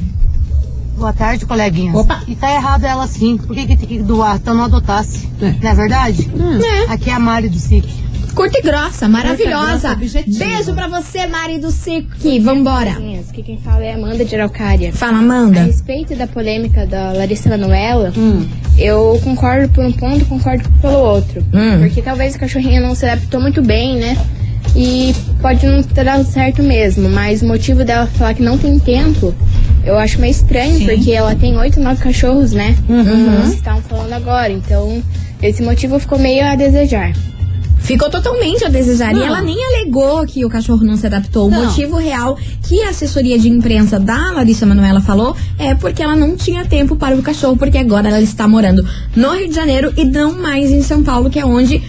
Boa 0.97 1.13
tarde, 1.13 1.45
coleguinhas. 1.47 1.95
Opa. 1.97 2.23
E 2.29 2.37
tá 2.37 2.53
errado 2.53 2.85
ela 2.85 3.07
sim. 3.07 3.37
Por 3.37 3.55
que, 3.57 3.67
que 3.67 3.77
tem 3.77 3.89
que 3.89 3.99
doar? 4.03 4.37
Então 4.37 4.55
não 4.55 4.65
adotasse. 4.65 5.29
É. 5.41 5.55
Não 5.63 5.71
é 5.71 5.75
verdade? 5.75 6.31
É. 6.89 6.93
Aqui 6.93 7.11
é 7.11 7.15
a 7.15 7.19
Mari 7.19 7.49
do 7.49 7.59
SIC. 7.59 7.85
Curta 8.35 8.59
e 8.59 8.63
grossa, 8.63 9.09
maravilhosa. 9.09 9.95
grossa. 9.95 10.23
Beijo 10.27 10.73
pra 10.75 10.89
você, 10.89 11.27
Mari 11.27 11.59
do 11.59 11.71
Sique. 11.71 12.41
Vambora. 12.41 12.93
Aqui 13.29 13.43
quem 13.43 13.59
fala 13.59 13.85
é 13.85 13.93
Amanda 13.95 14.25
de 14.25 14.35
Araucária. 14.35 14.91
Fala, 14.93 15.17
A 15.17 15.21
Amanda. 15.21 15.63
respeito 15.65 16.15
da 16.17 16.27
polêmica 16.27 16.87
da 16.87 17.13
Larissa 17.13 17.51
Manoela, 17.51 18.11
Hum. 18.17 18.47
eu 18.79 19.21
concordo 19.23 19.69
por 19.71 19.85
um 19.85 19.93
ponto, 19.93 20.25
concordo 20.25 20.67
pelo 20.81 20.99
outro. 20.99 21.43
Hum. 21.53 21.81
Porque 21.81 22.01
talvez 22.01 22.35
a 22.35 22.39
cachorrinha 22.39 22.81
não 22.81 22.95
se 22.95 23.05
adaptou 23.05 23.39
muito 23.41 23.61
bem, 23.63 23.97
né? 23.99 24.17
E 24.75 25.15
pode 25.41 25.67
não 25.67 25.83
ter 25.83 26.05
dado 26.05 26.25
certo 26.25 26.63
mesmo, 26.63 27.09
mas 27.09 27.43
o 27.43 27.47
motivo 27.47 27.85
dela 27.85 28.07
falar 28.07 28.35
que 28.35 28.43
não 28.43 28.57
tem 28.57 28.79
tempo, 28.79 29.35
eu 29.85 29.99
acho 29.99 30.19
meio 30.21 30.31
estranho, 30.31 30.85
porque 30.87 31.13
ela 31.13 31.35
tem 31.35 31.57
oito, 31.59 31.79
nove 31.81 32.03
cachorros, 32.03 32.53
né? 32.53 32.75
Uhum. 32.89 33.05
Como 33.05 33.31
vocês 33.43 33.55
estavam 33.55 33.83
falando 33.83 34.13
agora. 34.15 34.51
Então, 34.51 35.03
esse 35.43 35.63
motivo 35.63 35.99
ficou 35.99 36.19
meio 36.19 36.45
a 36.45 36.55
desejar. 36.55 37.13
Ficou 37.81 38.09
totalmente 38.09 38.65
a 38.65 38.69
desejar. 38.69 39.11
E 39.11 39.19
Não. 39.19 39.27
ela 39.27 39.43
nem 39.43 39.57
alegou 39.63 40.25
que 40.25 40.45
o 40.45 40.49
cachorro 40.49 40.85
não 40.85 40.97
se 40.97 41.05
adaptou. 41.07 41.49
O 41.49 41.51
Não. 41.51 41.65
motivo 41.65 41.97
real 41.97 42.39
que 42.63 42.81
a 42.83 42.91
assessoria 42.91 43.37
de 43.39 43.49
imprensa 43.49 43.99
da 43.99 44.31
Larissa 44.31 44.65
Manoela 44.65 45.01
falou 45.01 45.37
é 45.59 45.75
porque 45.75 46.01
ela 46.01 46.15
não 46.15 46.37
tinha 46.37 46.65
tempo 46.65 46.95
para 46.95 47.17
o 47.17 47.23
cachorro, 47.23 47.57
porque 47.57 47.77
agora 47.77 48.09
ela 48.09 48.21
está 48.21 48.47
morando 48.47 48.87
no 49.17 49.33
Rio 49.33 49.49
de 49.49 49.55
Janeiro 49.55 49.93
e 49.97 50.05
não 50.05 50.39
mais 50.39 50.71
em 50.71 50.81
São 50.81 51.03
Paulo, 51.03 51.29
que 51.29 51.41
é 51.41 51.45
onde 51.45 51.83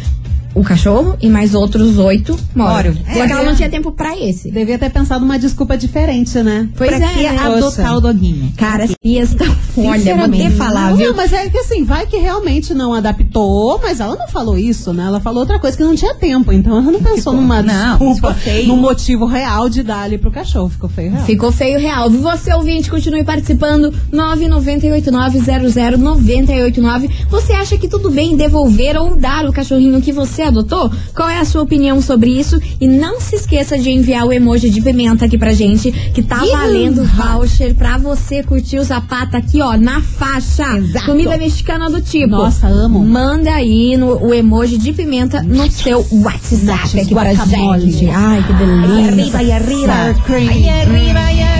o 0.55 0.63
cachorro 0.63 1.17
e 1.21 1.29
mais 1.29 1.53
outros 1.53 1.97
oito 1.97 2.37
moram. 2.55 2.73
Moram. 2.73 2.93
Porque 2.93 3.31
ela 3.31 3.43
não 3.43 3.55
tinha 3.55 3.69
tempo 3.69 3.91
pra 3.91 4.17
esse. 4.17 4.51
Devia 4.51 4.77
ter 4.77 4.89
pensado 4.89 5.23
uma 5.23 5.39
desculpa 5.39 5.77
diferente, 5.77 6.37
né? 6.39 6.67
Pois 6.75 6.89
pra 6.89 7.05
é, 7.05 7.13
que 7.13 7.23
né? 7.23 7.37
adotar 7.37 7.97
o 7.97 8.01
doguinho? 8.01 8.51
Cara, 8.57 8.83
as 8.83 8.91
crias 9.01 9.29
estão. 9.29 9.47
Olha, 9.47 9.57
vou 9.75 9.91
te 9.93 9.97
Sinceramente. 9.99 10.55
falar, 10.55 10.89
Não, 10.91 10.97
viu? 10.97 11.15
mas 11.15 11.33
é 11.33 11.49
que 11.49 11.57
assim, 11.57 11.83
vai 11.83 12.05
que 12.05 12.17
realmente 12.17 12.73
não 12.73 12.93
adaptou, 12.93 13.79
mas 13.81 13.99
ela 13.99 14.15
não 14.15 14.27
falou 14.27 14.57
isso, 14.57 14.93
né? 14.93 15.05
Ela 15.05 15.19
falou 15.19 15.41
outra 15.41 15.59
coisa 15.59 15.75
que 15.75 15.83
não 15.83 15.95
tinha 15.95 16.13
tempo. 16.13 16.51
Então 16.51 16.77
ela 16.77 16.91
não 16.91 17.01
pensou 17.01 17.33
numa 17.33 17.61
não, 17.61 17.97
desculpa, 17.97 18.33
ficou 18.35 18.67
num 18.67 18.77
motivo 18.77 19.25
real 19.25 19.69
de 19.69 19.83
dar 19.83 20.03
ali 20.03 20.17
pro 20.17 20.31
cachorro. 20.31 20.69
Ficou 20.69 20.89
feio 20.89 21.11
real. 21.11 21.25
Ficou 21.25 21.51
feio 21.51 21.79
real. 21.79 22.09
Você 22.09 22.53
ouvinte, 22.53 22.89
continue 22.89 23.23
participando. 23.23 23.93
998900989. 24.11 27.09
Você 27.29 27.53
acha 27.53 27.77
que 27.77 27.87
tudo 27.87 28.09
bem 28.11 28.35
devolver 28.35 28.97
ou 28.97 29.15
dar 29.15 29.45
o 29.45 29.53
cachorrinho 29.53 30.01
que 30.01 30.11
você 30.11 30.42
adotou? 30.43 30.91
Qual 31.15 31.29
é 31.29 31.39
a 31.39 31.45
sua 31.45 31.61
opinião 31.61 32.01
sobre 32.01 32.31
isso? 32.31 32.59
E 32.79 32.87
não 32.87 33.19
se 33.19 33.35
esqueça 33.35 33.77
de 33.77 33.89
enviar 33.89 34.25
o 34.25 34.33
emoji 34.33 34.69
de 34.69 34.81
pimenta 34.81 35.25
aqui 35.25 35.37
pra 35.37 35.53
gente, 35.53 35.91
que 35.91 36.21
tá 36.21 36.37
valendo 36.37 37.03
voucher 37.03 37.75
pra 37.75 37.97
você 37.97 38.43
curtir 38.43 38.79
o 38.79 38.83
zapata 38.83 39.37
aqui, 39.37 39.61
ó, 39.61 39.77
na 39.77 40.01
faixa. 40.01 40.77
Exato. 40.77 41.05
Comida 41.05 41.37
mexicana 41.37 41.89
do 41.89 42.01
tipo. 42.01 42.31
Nossa, 42.31 42.67
amo. 42.67 43.03
Manda 43.03 43.51
aí 43.53 43.97
no, 43.97 44.23
o 44.23 44.33
emoji 44.33 44.77
de 44.77 44.93
pimenta 44.93 45.41
no 45.41 45.69
seu 45.71 46.05
WhatsApp 46.11 46.99
aqui 46.99 47.13
pra 47.13 47.33
gente. 47.33 48.09
Ai, 48.09 48.43
que 48.45 48.53
delícia. 48.53 49.39
Aí 49.39 49.51
arriba. 49.51 50.15
Cream. 50.25 50.49
Aí 50.49 50.69
arriba, 50.69 51.19
arriba. 51.19 51.52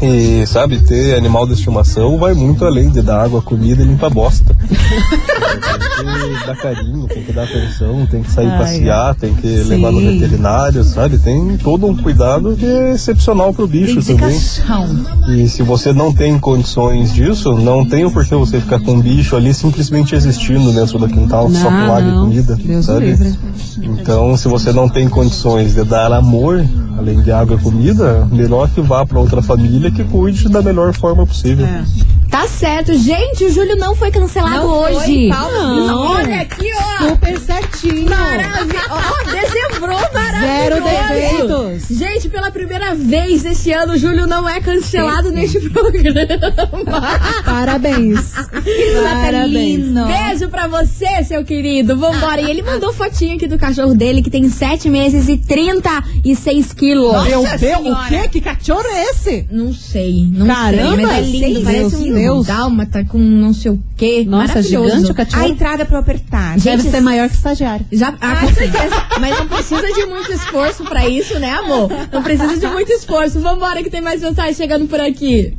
E 0.00 0.46
sabe, 0.46 0.78
ter 0.80 1.16
animal 1.16 1.46
de 1.46 1.54
estimação 1.54 2.18
vai 2.18 2.32
muito 2.34 2.64
além 2.64 2.88
de 2.90 3.02
dar 3.02 3.24
água, 3.24 3.42
comida 3.42 3.82
e 3.82 3.86
limpar 3.86 4.10
bosta. 4.10 4.54
Tem 4.68 6.38
que 6.38 6.46
dar 6.46 6.56
carinho, 6.56 7.06
tem 7.06 7.22
que 7.22 7.32
dar 7.32 7.44
atenção, 7.44 8.06
tem 8.06 8.22
que 8.22 8.30
sair 8.30 8.48
Ai, 8.48 8.58
passear, 8.58 9.14
tem 9.14 9.34
que 9.34 9.46
levar 9.46 9.90
no 9.90 10.00
Sim. 10.00 10.18
veterinário, 10.18 10.84
sabe? 10.84 11.18
Tem 11.18 11.56
todo 11.56 11.86
um 11.86 11.96
cuidado 11.96 12.56
que 12.56 12.66
é 12.66 12.92
excepcional 12.92 13.52
pro 13.52 13.66
bicho 13.66 14.02
também. 14.02 14.38
E 15.28 15.48
se 15.48 15.62
você 15.62 15.92
não 15.92 16.12
tem 16.12 16.38
condições 16.38 17.12
disso, 17.12 17.54
não 17.54 17.84
tem 17.84 18.04
o 18.04 18.10
porquê 18.10 18.34
você 18.34 18.60
ficar 18.60 18.80
com 18.80 18.92
um 18.92 19.00
bicho 19.00 19.36
ali 19.36 19.52
simplesmente 19.54 20.14
existindo 20.14 20.72
dentro 20.72 20.98
do 20.98 21.08
quintal, 21.08 21.50
só 21.50 21.70
Não, 21.70 21.86
com 21.86 21.94
água 21.94 22.10
e 22.10 22.14
comida. 22.14 22.56
Deus 22.56 22.86
sabe? 22.86 23.06
livre. 23.06 23.34
Então, 23.82 24.36
se 24.36 24.48
você 24.48 24.72
não 24.72 24.88
tem 24.88 25.08
condições 25.08 25.74
de 25.74 25.84
dar 25.84 26.12
amor, 26.12 26.64
além 26.96 27.20
de 27.22 27.30
água 27.30 27.56
e 27.56 27.62
comida, 27.62 28.26
melhor 28.30 28.68
que 28.68 28.80
vá 28.80 29.06
para 29.06 29.18
outra 29.18 29.40
família 29.40 29.90
que 29.90 30.04
cuide 30.04 30.48
da 30.48 30.60
melhor 30.60 30.92
forma 30.92 31.26
possível. 31.26 31.64
É. 31.64 31.84
Tá 32.30 32.46
certo, 32.46 32.96
gente, 32.98 33.44
o 33.44 33.50
Júlio 33.50 33.76
não 33.76 33.94
foi 33.94 34.10
cancelado 34.10 34.57
Não 34.60 34.82
foi, 34.82 34.94
hoje. 34.96 35.28
Paulo. 35.28 35.86
Não, 35.86 36.06
Olha 36.12 36.40
aqui, 36.42 36.70
ó. 36.74 37.08
Super 37.08 37.38
certinho. 37.38 38.10
Maravilha. 38.10 38.80
Ó, 38.90 39.24
dezembrou 39.30 40.00
Zero 40.40 40.82
defeitos. 40.82 41.96
Gente, 41.98 42.28
pela 42.28 42.50
primeira 42.50 42.94
vez 42.94 43.44
esse 43.44 43.72
ano, 43.72 43.94
o 43.94 43.98
Júlio 43.98 44.26
não 44.26 44.48
é 44.48 44.60
cancelado 44.60 45.30
neste 45.30 45.60
programa. 45.70 47.00
Parabéns. 47.44 48.32
Parabéns. 48.32 49.02
Natalino. 49.02 50.06
Beijo 50.06 50.48
pra 50.48 50.66
você, 50.68 51.24
seu 51.24 51.44
querido. 51.44 51.96
Vambora. 51.96 52.40
E 52.40 52.50
ele 52.50 52.62
mandou 52.62 52.92
fotinho 52.92 53.36
aqui 53.36 53.46
do 53.46 53.58
cachorro 53.58 53.94
dele, 53.94 54.22
que 54.22 54.30
tem 54.30 54.48
7 54.48 54.88
meses 54.90 55.28
e 55.28 55.36
36 55.36 56.72
quilos. 56.72 57.24
Meu 57.26 57.42
Nossa 57.42 57.58
Deus, 57.58 57.78
o 57.78 57.82
Senhora. 57.82 58.08
quê? 58.08 58.28
Que 58.28 58.40
cachorro 58.40 58.84
é 58.86 59.10
esse? 59.10 59.46
Não 59.50 59.72
sei, 59.72 60.26
não 60.30 60.46
Caramba, 60.46 60.96
sei, 60.96 61.06
mas 61.06 61.18
é 61.18 61.30
lindo, 61.30 61.60
parece 61.62 61.80
Deus, 61.90 61.94
um 61.94 62.14
Deus. 62.14 62.46
dálmata 62.46 63.04
com 63.04 63.18
não 63.18 63.52
sei 63.52 63.72
o 63.72 63.82
quê. 63.96 64.24
Nossa, 64.26 64.62
gigante 64.62 65.10
o 65.10 65.14
cachorro. 65.14 65.42
A 65.42 65.48
entrada 65.48 65.84
pra 65.84 65.96
eu 65.96 66.00
apertar. 66.00 66.56
Deve 66.58 66.82
Gente, 66.82 66.90
ser 66.90 67.00
maior 67.00 67.28
que 67.28 67.34
estagiário. 67.34 67.84
Já, 67.92 68.14
ah, 68.20 68.36
com 68.36 68.52
certeza. 68.52 69.06
Mas 69.20 69.38
não 69.38 69.46
precisa 69.48 69.82
de 69.92 70.06
muito 70.06 70.27
esforço 70.32 70.84
pra 70.84 71.08
isso, 71.08 71.38
né, 71.38 71.50
amor? 71.50 71.90
Não 72.12 72.22
precisa 72.22 72.56
de 72.56 72.66
muito 72.66 72.90
esforço. 72.92 73.40
Vambora 73.40 73.82
que 73.82 73.90
tem 73.90 74.00
mais 74.00 74.20
mensagem 74.20 74.54
chegando 74.54 74.86
por 74.86 75.00
aqui. 75.00 75.56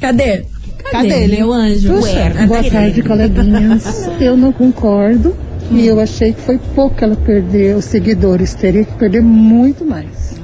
Cadê? 0.00 0.44
Cadê 0.90 1.24
ele? 1.24 1.36
meu 1.38 1.52
anjo? 1.52 1.94
Ué, 2.00 2.46
Boa 2.46 2.62
tarde, 2.62 3.02
coleguinhas. 3.02 4.08
Eu 4.20 4.36
não 4.36 4.52
concordo 4.52 5.34
e 5.70 5.86
eu 5.86 5.98
achei 5.98 6.32
que 6.32 6.40
foi 6.40 6.58
pouco 6.74 7.02
ela 7.02 7.16
perdeu 7.16 7.78
os 7.78 7.86
seguidores. 7.86 8.54
Teria 8.54 8.84
que 8.84 8.92
perder 8.94 9.22
muito 9.22 9.84
mais. 9.84 10.34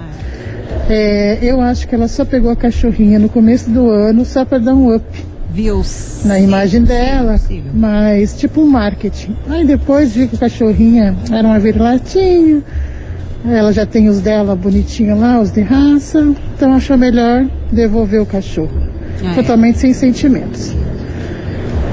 É, 0.89 1.39
eu 1.43 1.61
acho 1.61 1.87
que 1.87 1.95
ela 1.95 2.09
só 2.09 2.25
pegou 2.25 2.51
a 2.51 2.57
cachorrinha 2.57 3.19
no 3.19 3.29
começo 3.29 3.71
do 3.71 3.89
ano 3.91 4.25
só 4.25 4.45
para 4.45 4.59
dar 4.59 4.75
um 4.75 4.95
up 4.95 5.05
Viu? 5.53 5.83
na 6.25 6.39
imagem 6.39 6.83
dela, 6.83 7.41
mas 7.73 8.37
tipo 8.37 8.61
um 8.61 8.67
marketing. 8.67 9.37
Aí 9.49 9.65
depois 9.65 10.13
vi 10.13 10.27
que 10.27 10.37
a 10.37 10.39
cachorrinha 10.39 11.17
era 11.31 11.47
uma 11.47 11.59
vira-latinha, 11.59 12.63
ela 13.45 13.73
já 13.73 13.87
tem 13.87 14.09
os 14.09 14.21
dela 14.21 14.55
bonitinho 14.55 15.19
lá, 15.19 15.41
os 15.41 15.51
de 15.51 15.63
raça, 15.63 16.35
então 16.55 16.75
achou 16.75 16.97
melhor 16.97 17.47
devolver 17.73 18.21
o 18.21 18.27
cachorro. 18.27 18.71
Ah, 19.25 19.33
é. 19.33 19.35
Totalmente 19.35 19.79
sem 19.79 19.93
sentimentos. 19.93 20.75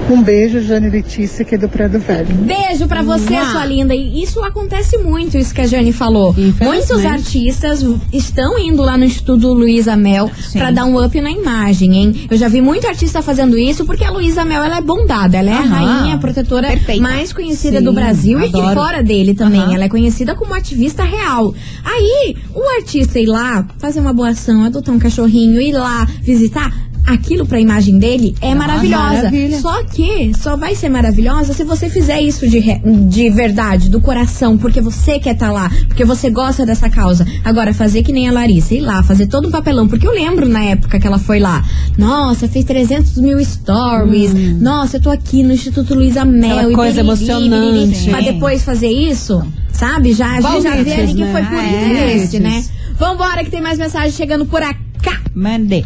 Um 0.10 0.24
beijo, 0.24 0.62
Jane 0.62 0.89
Letícia, 0.89 1.43
que 1.43 1.56
é 1.56 1.58
do 1.58 1.67
Prado 1.67 2.00
Velho. 2.00 2.34
Beijo 2.36 2.88
pra 2.88 3.02
você, 3.02 3.30
Mua. 3.34 3.52
sua 3.52 3.65
linda. 3.65 3.93
E 3.93 4.24
isso 4.24 4.41
acontece 4.41 4.98
muito, 5.00 5.38
isso 5.38 5.54
que 5.54 5.60
a 5.60 5.67
Jane 5.67 5.91
falou. 5.91 6.34
Muitos 6.62 7.04
artistas 7.06 7.84
estão 8.13 8.58
indo 8.58 8.82
lá 8.84 8.98
no 8.98 9.04
Instituto 9.04 9.52
Luísa 9.54 9.98
Mel 9.98 10.32
pra 10.54 10.72
dar 10.72 10.86
um 10.86 11.04
up 11.04 11.20
na 11.20 11.30
imagem, 11.30 11.93
hein? 11.96 12.28
Eu 12.32 12.38
já 12.38 12.48
vi 12.48 12.62
muito 12.62 12.88
artista 12.88 13.22
fazendo 13.22 13.58
isso 13.58 13.86
porque 13.86 14.06
a 14.06 14.10
Luísa 14.10 14.46
Mel 14.46 14.63
ela 14.63 14.78
é 14.78 14.82
bondada, 14.82 15.38
ela 15.38 15.50
é 15.50 15.54
a 15.54 15.60
Aham. 15.60 15.67
rainha 15.67 16.17
protetora 16.17 16.67
Perfeita. 16.70 17.02
mais 17.02 17.34
conhecida 17.34 17.80
Sim, 17.80 17.84
do 17.84 17.91
Brasil 17.91 18.39
e 18.39 18.46
adoro. 18.46 18.67
de 18.70 18.74
fora 18.76 19.04
dele 19.04 19.34
também. 19.34 19.60
Aham. 19.62 19.74
Ela 19.76 19.84
é 19.84 19.89
conhecida 19.89 20.36
como 20.36 20.54
ativista 20.54 21.04
real. 21.04 21.54
Aí, 21.84 22.34
o 22.56 22.63
artista 22.78 23.20
ir 23.20 23.26
lá 23.26 23.67
fazer 23.78 24.00
uma 24.00 24.13
boa 24.13 24.30
ação, 24.30 24.63
adotar 24.63 24.96
um 24.96 25.00
cachorrinho, 25.00 25.60
ir 25.60 25.74
lá 25.74 26.06
visitar. 26.22 26.74
Aquilo 27.08 27.46
pra 27.46 27.60
imagem 27.60 27.98
dele 27.98 28.36
é 28.41 28.54
maravilhosa. 28.54 29.13
maravilha. 29.13 29.60
Só 29.62 29.82
que 29.84 30.32
só 30.38 30.58
vai 30.58 30.76
ser 30.76 30.89
maravilhosa 30.89 31.54
se 31.54 31.63
você 31.63 31.89
fizer 31.89 32.20
isso 32.22 32.48
de, 32.48 32.60
re- 32.60 32.82
de 33.08 33.30
verdade, 33.30 33.89
do 33.89 34.02
coração, 34.02 34.58
porque 34.58 34.82
você 34.82 35.17
quer 35.17 35.34
estar 35.34 35.52
lá, 35.52 35.72
porque 35.88 36.04
você 36.04 36.30
gosta 36.30 36.65
dessa 36.65 36.89
causa. 36.89 37.26
Agora, 37.46 37.74
fazer 37.74 38.04
que 38.04 38.12
nem 38.12 38.28
a 38.28 38.32
Larissa, 38.34 38.74
ir 38.76 38.82
lá, 38.82 39.02
fazer 39.04 39.28
todo 39.28 39.48
um 39.48 39.52
papelão, 39.52 39.88
porque 39.88 40.06
eu 40.06 40.12
lembro 40.12 40.50
na 40.50 40.62
época 40.63 41.00
que 41.00 41.08
ela 41.08 41.17
foi 41.17 41.39
lá. 41.39 41.63
Nossa, 41.98 42.48
fez 42.48 42.65
300 42.65 43.17
mil 43.17 43.39
stories. 43.43 44.34
Nossa, 44.60 44.98
eu 44.98 45.02
tô 45.02 45.10
aqui 45.10 45.43
no 45.43 45.54
Instituto 45.54 45.96
Luísa 45.96 46.26
Mel. 46.26 46.50
Hum. 46.50 46.58
Aquela 46.58 46.72
e 46.72 46.76
coisa 46.76 47.04
biriri, 47.04 47.24
emocionante. 47.24 47.89
biriri, 47.96 48.10
Pra 48.12 48.20
depois 48.22 48.63
fazer 48.63 48.89
isso, 48.89 49.41
sabe? 49.72 50.13
Já, 50.13 50.38
a 50.38 50.41
gente 50.41 50.63
já 50.63 50.76
vê 50.84 50.93
ali 50.93 51.13
que 51.13 51.22
né? 51.22 51.32
foi 51.32 51.43
por 51.43 51.56
Ah, 51.58 51.63
é. 51.65 51.86
interesse, 51.86 52.39
né? 52.39 52.50
Valentes. 52.50 52.72
Vambora, 53.00 53.43
que 53.43 53.52
tem 53.52 53.62
mais 53.62 53.78
mensagem 53.80 54.12
chegando 54.12 54.46
por 54.46 54.60
cá. 54.62 55.22
Mande. 55.34 55.86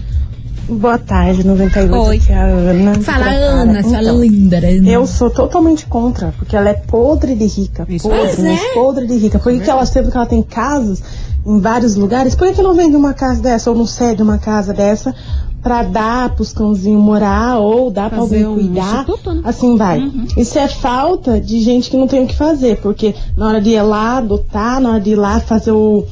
Boa 0.72 0.98
tarde, 0.98 1.46
98, 1.46 1.94
Oi. 1.96 2.16
aqui 2.18 2.32
é 2.32 2.36
a 2.36 2.46
Ana. 2.46 2.94
Fala. 3.02 3.26
Ana, 3.26 3.84
sua 3.84 4.02
Então, 4.02 4.20
linda. 4.22 4.58
Ana. 4.58 4.90
Eu 4.90 5.06
sou 5.06 5.30
totalmente 5.30 5.86
contra, 5.86 6.34
porque 6.38 6.56
ela 6.56 6.70
é 6.70 6.74
podre 6.74 7.36
de 7.36 7.46
rica. 7.46 7.86
Isso 7.90 8.08
podre, 8.08 8.24
Pois 8.36 8.40
mas 8.40 8.62
é. 8.62 8.74
podre 8.74 9.06
de 9.08 9.18
rica. 9.18 9.38
Por 9.38 9.52
que, 9.52 9.60
que 9.60 9.70
ela 9.70 9.86
sempre 9.86 10.12
que 10.12 10.18
ela 10.18 10.26
tem 10.26 10.42
casas 10.42 11.04
em 11.46 11.60
vários 11.60 11.96
lugares, 11.96 12.36
por 12.36 12.48
que, 12.48 12.54
que 12.54 12.62
não 12.62 12.74
vende 12.76 12.96
uma 12.96 13.14
casa 13.14 13.42
dessa 13.42 13.70
ou 13.70 13.76
não 13.76 13.86
cede 13.86 14.22
uma 14.24 14.38
casa 14.38 14.74
dessa 14.74 15.14
pra 15.62 15.84
dar 15.84 16.34
pros 16.36 16.54
cãozinhos 16.54 17.02
morar 17.04 17.58
ou 17.60 17.92
dar 17.92 18.10
pra 18.10 18.20
Fazer 18.20 18.44
alguém 18.46 18.66
um 18.66 18.68
cuidar? 18.70 19.02
instituto, 19.02 19.34
né? 19.34 19.42
Assim 19.44 19.76
vai. 19.76 20.12
Isso 20.38 20.58
é 20.58 20.68
falta 20.68 21.40
de 21.42 21.60
gente 21.60 21.90
que 21.90 21.98
não 21.98 22.08
tem 22.08 22.24
o 22.24 22.28
que 22.28 22.36
fazer, 22.36 22.78
porque 22.78 23.14
na 23.36 23.48
hora 23.48 23.60
de 23.62 23.72
ir 23.72 23.82
lá 23.82 24.18
adotar, 24.18 24.80
na 24.80 24.92
hora 24.92 25.02
de 25.02 25.12
ir 25.12 25.16
lá 25.16 25.40
fazer 25.40 25.72
o. 25.72 26.06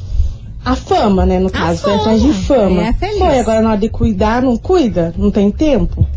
A 0.64 0.76
fama, 0.76 1.26
né, 1.26 1.40
no 1.40 1.50
caso, 1.50 1.82
foi 1.82 1.96
atrás 1.96 2.22
de 2.22 2.34
fama. 2.34 2.82
É, 2.84 2.94
feliz. 2.94 3.18
Foi, 3.18 3.40
agora 3.40 3.62
na 3.62 3.70
hora 3.70 3.80
de 3.80 3.90
cuidar, 3.90 4.42
não 4.42 4.58
cuida, 4.58 5.14
não 5.18 5.32
tem 5.32 5.50
tempo. 5.52 6.08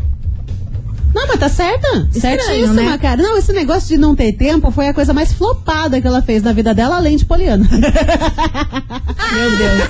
Não, 1.13 1.27
mas 1.27 1.39
tá 1.39 1.47
certa. 1.47 2.07
Certíssima, 2.11 2.73
né? 2.73 2.97
cara. 2.97 3.21
Não, 3.21 3.37
esse 3.37 3.53
negócio 3.53 3.87
de 3.87 3.97
não 3.97 4.15
ter 4.15 4.33
tempo 4.33 4.71
foi 4.71 4.87
a 4.87 4.93
coisa 4.93 5.13
mais 5.13 5.31
flopada 5.31 6.01
que 6.01 6.07
ela 6.07 6.23
fez 6.23 6.41
na 6.41 6.51
vida 6.51 6.73
dela, 6.73 6.95
além 6.95 7.15
de 7.17 7.25
Poliana. 7.25 7.67
Meu 9.31 9.57
Deus. 9.57 9.89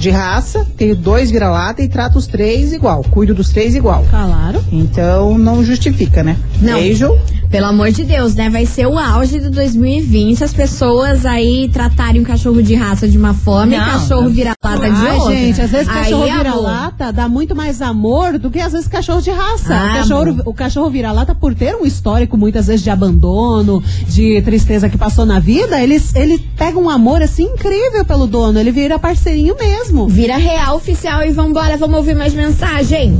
de 0.00 0.10
raça, 0.10 0.66
tenho 0.76 0.96
dois 0.96 1.30
vira-lata 1.30 1.82
e 1.82 1.88
trato 1.88 2.18
os 2.18 2.26
três 2.26 2.72
igual, 2.72 3.04
cuido 3.10 3.34
dos 3.34 3.50
três 3.50 3.74
igual. 3.74 4.04
Claro. 4.08 4.64
Então 4.72 5.38
não 5.38 5.62
justifica, 5.62 6.22
né? 6.22 6.36
Não. 6.60 6.74
Beijo. 6.74 7.14
Pelo 7.50 7.66
amor 7.66 7.90
de 7.90 8.04
Deus, 8.04 8.36
né? 8.36 8.48
Vai 8.48 8.64
ser 8.64 8.86
o 8.86 8.96
auge 8.96 9.40
de 9.40 9.50
2020 9.50 10.44
as 10.44 10.54
pessoas 10.54 11.26
aí 11.26 11.68
tratarem 11.72 12.22
o 12.22 12.24
cachorro 12.24 12.62
de 12.62 12.76
raça 12.76 13.08
de 13.08 13.18
uma 13.18 13.34
forma 13.34 13.74
e 13.74 13.76
Não, 13.76 13.84
cachorro 13.86 14.28
vira-lata 14.30 14.78
de 14.88 15.06
Ai, 15.06 15.16
outra. 15.16 15.34
gente, 15.34 15.60
às 15.60 15.70
vezes 15.70 15.88
Aí, 15.88 15.94
cachorro 16.04 16.24
vira-lata 16.24 17.12
dá 17.12 17.28
muito 17.28 17.56
mais 17.56 17.82
amor 17.82 18.38
do 18.38 18.52
que 18.52 18.60
às 18.60 18.70
vezes 18.70 18.86
cachorro 18.86 19.20
de 19.20 19.30
raça. 19.32 19.74
Ah, 19.74 19.84
o, 19.84 19.94
cachorro, 19.94 20.42
o 20.44 20.54
cachorro 20.54 20.90
vira-lata, 20.90 21.34
por 21.34 21.52
ter 21.52 21.74
um 21.74 21.84
histórico 21.84 22.36
muitas 22.36 22.68
vezes 22.68 22.84
de 22.84 22.90
abandono, 22.90 23.82
de 24.06 24.40
tristeza 24.42 24.88
que 24.88 24.96
passou 24.96 25.26
na 25.26 25.40
vida, 25.40 25.82
ele, 25.82 26.00
ele 26.14 26.38
pega 26.56 26.78
um 26.78 26.88
amor 26.88 27.20
assim 27.20 27.46
incrível 27.46 28.04
pelo 28.04 28.28
dono. 28.28 28.60
Ele 28.60 28.70
vira 28.70 28.96
parceirinho 28.96 29.56
mesmo. 29.58 29.89
Vira 30.08 30.36
real 30.36 30.76
oficial 30.76 31.22
e 31.24 31.30
vambora, 31.30 31.76
vamos 31.76 31.96
ouvir 31.98 32.14
mais 32.14 32.32
mensagem. 32.34 33.18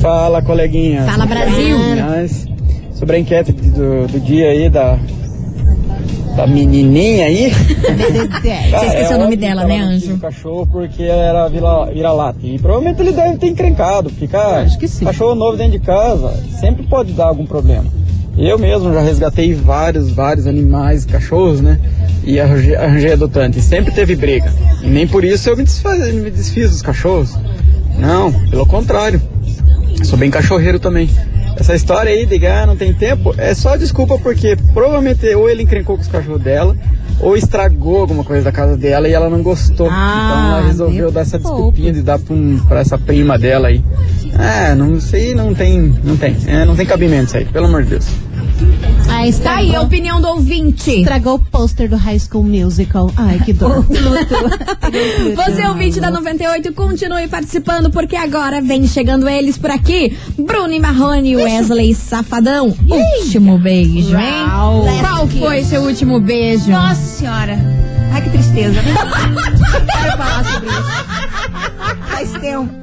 Fala, 0.00 0.42
coleguinha. 0.42 1.02
Fala, 1.02 1.26
Brasil. 1.26 1.76
Mas, 2.08 2.46
Sobre 2.94 3.16
a 3.16 3.18
enquete 3.18 3.52
do, 3.52 4.06
do 4.06 4.20
dia 4.20 4.50
aí 4.50 4.68
da, 4.70 4.96
da 6.36 6.46
menininha 6.46 7.26
aí. 7.26 7.50
Você 8.40 8.86
esqueceu 8.86 9.16
o 9.16 9.20
nome 9.20 9.36
dela, 9.36 9.64
né, 9.64 9.78
Anjo? 9.80 10.18
Cachorro 10.18 10.66
porque 10.70 11.02
era 11.02 11.48
vira- 11.48 11.86
vira-lata. 11.92 12.38
E 12.42 12.58
provavelmente 12.58 13.00
ele 13.00 13.12
deve 13.12 13.38
ter 13.38 13.48
encrencado, 13.48 14.08
porque 14.10 14.28
cara, 14.28 14.66
cachorro 15.04 15.34
novo 15.34 15.56
dentro 15.56 15.72
de 15.72 15.80
casa 15.80 16.32
sempre 16.60 16.86
pode 16.86 17.12
dar 17.12 17.26
algum 17.26 17.44
problema. 17.44 17.84
Eu 18.36 18.58
mesmo 18.58 18.92
já 18.92 19.00
resgatei 19.00 19.54
vários, 19.54 20.10
vários 20.10 20.46
animais, 20.46 21.04
cachorros, 21.04 21.60
né? 21.60 21.78
E 22.24 22.40
arranjei, 22.40 23.12
adotante. 23.12 23.60
Sempre 23.60 23.92
teve 23.92 24.16
briga. 24.16 24.52
E 24.82 24.88
nem 24.88 25.06
por 25.06 25.24
isso 25.24 25.50
eu 25.50 25.56
me, 25.56 25.64
desfaz, 25.64 26.12
me 26.14 26.30
desfiz 26.30 26.70
dos 26.70 26.82
cachorros. 26.82 27.36
Não, 27.98 28.32
pelo 28.48 28.64
contrário. 28.64 29.20
Sou 30.02 30.18
bem 30.18 30.30
cachorreiro 30.30 30.78
também. 30.80 31.10
Essa 31.62 31.76
história 31.76 32.10
aí 32.10 32.26
de 32.26 32.44
ah, 32.44 32.66
não 32.66 32.76
tem 32.76 32.92
tempo 32.92 33.32
é 33.38 33.54
só 33.54 33.76
desculpa 33.76 34.18
porque 34.18 34.56
provavelmente 34.74 35.32
ou 35.32 35.48
ele 35.48 35.62
encrencou 35.62 35.94
com 35.94 36.02
os 36.02 36.08
cachorros 36.08 36.42
dela 36.42 36.76
ou 37.20 37.36
estragou 37.36 38.00
alguma 38.00 38.24
coisa 38.24 38.42
da 38.42 38.50
casa 38.50 38.76
dela 38.76 39.08
e 39.08 39.12
ela 39.12 39.30
não 39.30 39.44
gostou. 39.44 39.86
Ah, 39.88 40.24
então 40.24 40.56
ela 40.56 40.66
resolveu 40.66 41.12
dar 41.12 41.20
essa 41.20 41.38
desculpinha 41.38 41.92
de 41.92 42.02
dar 42.02 42.18
pra, 42.18 42.34
um, 42.34 42.58
pra 42.66 42.80
essa 42.80 42.98
prima 42.98 43.38
dela 43.38 43.68
aí. 43.68 43.80
É, 44.36 44.74
não 44.74 45.00
sei, 45.00 45.36
não 45.36 45.54
tem, 45.54 45.94
não 46.02 46.16
tem, 46.16 46.36
é, 46.48 46.64
não 46.64 46.74
tem 46.74 46.84
cabimento 46.84 47.26
isso 47.26 47.36
aí, 47.36 47.44
pelo 47.44 47.66
amor 47.66 47.84
de 47.84 47.90
Deus. 47.90 48.08
Aí 49.08 49.32
Tá 49.32 49.56
aí 49.56 49.74
a 49.74 49.80
opinião 49.80 50.20
do 50.20 50.28
ouvinte. 50.28 50.90
Estragou 50.90 51.34
o 51.34 51.38
pôster 51.38 51.88
do 51.88 51.96
High 51.96 52.18
School 52.18 52.44
Musical. 52.44 53.10
Ai, 53.16 53.40
que 53.44 53.52
dor. 53.52 53.84
Você, 55.36 55.66
ouvinte 55.66 56.00
da 56.00 56.10
98, 56.10 56.72
continue 56.72 57.28
participando, 57.28 57.90
porque 57.90 58.16
agora 58.16 58.60
vem 58.60 58.86
chegando 58.86 59.28
eles 59.28 59.56
por 59.58 59.70
aqui. 59.70 60.16
Bruno 60.38 60.72
e 60.72 60.80
Marrone, 60.80 61.36
Wesley 61.36 61.94
Safadão. 61.94 62.74
Último 62.88 63.58
beijo, 63.58 64.16
hein? 64.16 64.46
Qual 65.00 65.28
foi 65.28 65.62
seu 65.64 65.82
último 65.82 66.20
beijo? 66.20 66.70
Nossa 66.70 67.00
senhora. 67.00 67.58
Ai, 68.12 68.22
que 68.22 68.30
tristeza. 68.30 68.82
né? 68.82 68.94
Quero 69.92 70.16
falar 70.18 70.44
sobre 70.44 70.68
isso. 70.68 72.06
Faz 72.08 72.32
tempo. 72.32 72.81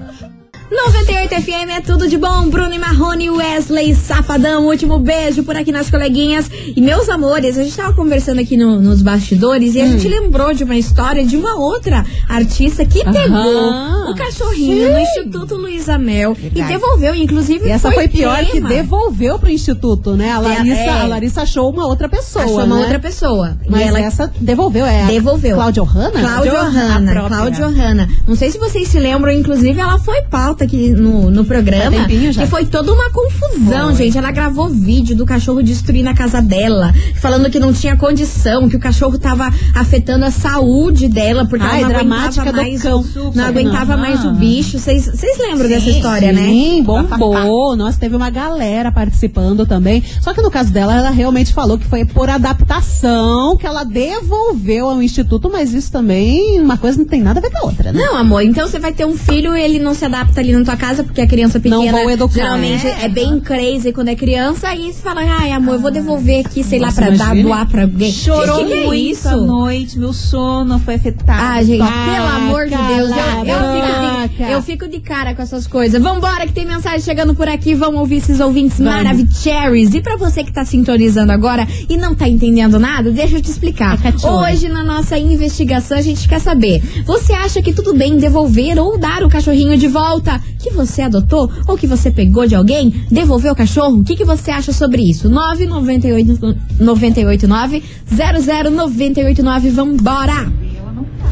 98 0.72 1.42
FM 1.42 1.70
é 1.78 1.82
tudo 1.82 2.08
de 2.08 2.16
bom. 2.16 2.48
Bruno 2.48 2.72
e 2.74 2.78
Marrone, 2.78 3.28
Wesley 3.32 3.96
Safadão. 3.96 4.68
Último 4.68 5.00
beijo 5.00 5.44
por 5.44 5.56
aqui 5.56 5.72
nas 5.72 5.90
coleguinhas. 5.90 6.50
E 6.76 6.80
meus 6.80 7.10
amores, 7.10 7.58
a 7.58 7.64
gente 7.64 7.76
tava 7.76 7.92
conversando 7.94 8.40
aqui 8.40 8.56
no- 8.56 8.80
nos 8.80 9.02
bastidores 9.02 9.74
e 9.74 9.82
a 9.82 9.88
gente 9.88 10.08
lembrou 10.08 10.54
de 10.54 10.64
uma 10.64 10.78
história 10.78 11.26
de 11.26 11.36
uma 11.36 11.56
outra 11.56 12.06
artista 12.28 12.86
que 12.86 13.04
pegou 13.04 13.72
o 14.12 14.16
cachorrinho 14.16 14.94
no 14.94 15.00
Instituto 15.00 15.56
Luiz 15.56 15.90
Amel 15.90 16.38
e 16.40 16.62
devolveu. 16.62 17.16
Inclusive, 17.16 17.68
E 17.68 17.72
essa 17.72 17.92
foi, 17.92 18.08
pior 18.08 18.38
que 18.46 18.52
tema. 18.54 18.70
devolveu 18.70 19.40
pro 19.40 19.50
instituto, 19.50 20.16
né? 20.16 20.32
A 20.32 20.40
Larissa, 20.40 20.82
É. 20.82 20.90
a 21.02 21.08
Larissa 21.08 21.42
achou 21.42 21.72
uma 21.72 21.88
outra 21.88 22.08
pessoa. 22.08 22.46
Achou 22.46 22.64
uma 22.64 22.76
né? 22.76 22.82
outra 22.84 23.00
pessoa. 23.00 23.58
E 23.66 23.72
Mas 23.72 23.88
ela- 23.88 24.00
essa 24.00 24.32
devolveu, 24.40 24.86
é. 24.86 25.08
Devolveu. 25.08 25.56
Cláudia 25.56 25.82
Ohana? 25.82 26.12
Cláudia 26.12 26.52
A 26.60 26.64
Ohana, 26.66 27.12
própria. 27.12 27.38
Cláudia 27.38 27.68
Ohana. 27.68 28.10
Não 28.28 28.36
sei 28.36 28.52
se 28.52 28.60
vocês 28.60 28.88
se 28.88 29.00
lembram, 29.00 29.32
inclusive 29.34 29.80
ela 29.80 29.98
foi 29.98 30.22
pauta 30.24 30.59
aqui 30.64 30.90
no, 30.90 31.30
no 31.30 31.46
programa. 31.46 32.06
Que 32.08 32.46
foi 32.48 32.66
toda 32.66 32.92
uma 32.94 33.10
confusão, 33.10 33.88
Foi. 33.88 33.96
gente. 33.96 34.18
Ela 34.18 34.32
gravou 34.32 34.70
vídeo 34.70 35.16
do 35.16 35.26
cachorro 35.26 35.62
destruindo 35.62 36.10
a 36.10 36.14
casa 36.14 36.42
dela, 36.42 36.94
falando 37.16 37.50
que 37.50 37.60
não 37.60 37.72
tinha 37.74 37.96
condição, 37.98 38.68
que 38.70 38.76
o 38.76 38.80
cachorro 38.80 39.18
tava 39.18 39.52
afetando 39.76 40.26
a 40.26 40.32
saúde 40.32 41.08
dela, 41.08 41.46
porque 41.46 41.66
Ai, 41.66 41.80
ela 41.84 41.90
não 41.90 41.96
dramática 41.96 42.42
aguentava 42.50 42.62
mais, 42.68 42.82
cão. 42.82 43.06
não 43.36 43.44
aguentava 43.46 43.94
Aham. 43.94 44.02
mais 44.02 44.26
o 44.26 44.32
bicho. 44.32 44.80
Vocês 44.80 45.06
vocês 45.06 45.38
lembram 45.38 45.68
dessa 45.70 45.90
história, 45.90 46.32
né? 46.32 46.46
Sim, 46.48 46.84
bombou. 46.84 47.76
Nossa, 47.76 48.00
teve 48.00 48.16
uma 48.16 48.30
galera 48.30 48.92
participando 48.92 49.66
também. 49.66 50.04
Só 50.22 50.34
que 50.34 50.42
no 50.42 50.52
caso 50.52 50.72
dela, 50.72 50.96
ela 50.96 51.10
realmente 51.10 51.54
falou 51.54 51.78
que 51.78 51.86
foi 51.86 52.06
por 52.06 52.30
adaptação 52.30 53.58
que 53.58 53.66
ela 53.66 53.84
devolveu 53.84 54.90
ao 54.90 55.02
instituto, 55.02 55.50
mas 55.52 55.74
isso 55.74 55.92
também, 55.92 56.60
uma 56.60 56.78
coisa 56.78 56.98
não 56.98 57.06
tem 57.06 57.22
nada 57.22 57.40
a 57.40 57.42
ver 57.42 57.50
com 57.52 57.58
a 57.58 57.62
outra, 57.70 57.92
né? 57.92 58.00
Não, 58.00 58.16
amor, 58.16 58.42
então 58.44 58.68
você 58.68 58.80
vai 58.80 58.94
ter 58.94 59.06
um 59.06 59.18
filho 59.18 59.56
e 59.56 59.62
ele 59.62 59.80
não 59.80 59.94
se 59.94 60.06
adapta 60.06 60.40
ali 60.40 60.49
na 60.58 60.64
tua 60.66 60.78
casa, 60.78 61.04
porque 61.04 61.22
a 61.22 61.28
criança 61.28 61.60
pequena 61.60 61.84
Não 61.84 61.92
vou 61.92 62.10
educar. 62.10 62.34
geralmente 62.34 62.88
é. 62.88 63.08
bem 63.08 63.40
crazy 63.40 63.92
quando 63.94 64.10
é 64.10 64.16
criança, 64.16 64.74
e 64.76 64.92
você 64.92 65.02
fala, 65.02 65.22
ai, 65.22 65.52
amor, 65.52 65.76
eu 65.76 65.80
vou 65.80 65.92
devolver 65.92 66.46
aqui, 66.46 66.64
sei 66.64 66.80
lá, 66.80 66.88
Nossa, 66.88 67.02
pra 67.02 67.12
dar, 67.12 67.36
doar 67.36 67.68
pra 67.68 67.84
alguém. 67.84 68.12
Chorou 68.12 68.60
que 68.60 68.66
que 68.66 68.74
é 68.74 68.86
muito 68.86 68.94
isso? 69.12 69.28
à 69.28 69.36
noite, 69.38 69.98
meu 70.00 70.14
sono 70.14 70.80
foi 70.80 70.96
afetado. 70.96 71.42
Ah, 71.42 71.64
gente, 71.64 71.82
Ah, 71.82 72.14
pelo 72.14 72.28
amor 72.48 72.64
de 72.66 72.76
Deus, 72.76 73.10
eu, 73.10 73.74
fico 73.74 74.38
de, 74.38 74.52
eu 74.52 74.62
fico 74.62 74.88
de 74.88 75.00
cara 75.00 75.34
com 75.36 75.42
essas 75.42 75.68
coisas. 75.68 76.02
Vambora, 76.02 76.46
que 76.46 76.54
tem 76.54 76.66
mensagem 76.66 77.02
chegando 77.02 77.34
por 77.36 77.48
aqui. 77.48 77.74
Vamos 77.74 78.00
ouvir 78.00 78.18
esses 78.18 78.40
ouvintes 78.40 78.80
maravilhosos. 78.80 79.94
E 79.94 80.02
pra 80.02 80.16
você 80.18 80.44
que 80.44 80.52
tá 80.52 80.64
sintonizando 80.66 81.32
agora 81.32 81.68
e 81.90 81.98
não 81.98 82.16
tá 82.16 82.28
entendendo 82.28 82.80
nada, 82.80 83.12
deixa 83.12 83.38
eu 83.38 83.42
te 83.42 83.50
explicar. 83.50 83.98
Hoje, 84.24 84.70
na 84.70 84.84
nossa 84.84 85.18
investigação, 85.18 85.98
a 85.98 86.02
gente 86.02 86.28
quer 86.28 86.40
saber: 86.40 86.82
você 87.06 87.34
acha 87.34 87.62
que 87.62 87.74
tudo 87.74 87.94
bem 87.94 88.18
devolver 88.18 88.78
ou 88.80 88.98
dar 88.98 89.24
o 89.24 89.30
cachorrinho 89.30 89.78
de 89.78 89.88
volta 89.88 90.39
que 90.60 90.72
você 90.72 91.02
adotou 91.02 91.52
ou 91.68 91.78
que 91.78 91.88
você 91.88 92.12
pegou 92.12 92.48
de 92.48 92.56
alguém? 92.56 92.94
Devolver 93.12 93.52
o 93.52 93.56
cachorro? 93.56 94.00
O 94.00 94.04
que, 94.04 94.16
que 94.16 94.26
você 94.26 94.52
acha 94.52 94.72
sobre 94.74 95.02
isso? 95.02 95.30
998 95.30 96.56
989 96.80 97.84
00989. 98.12 99.70
Vambora! 99.70 100.52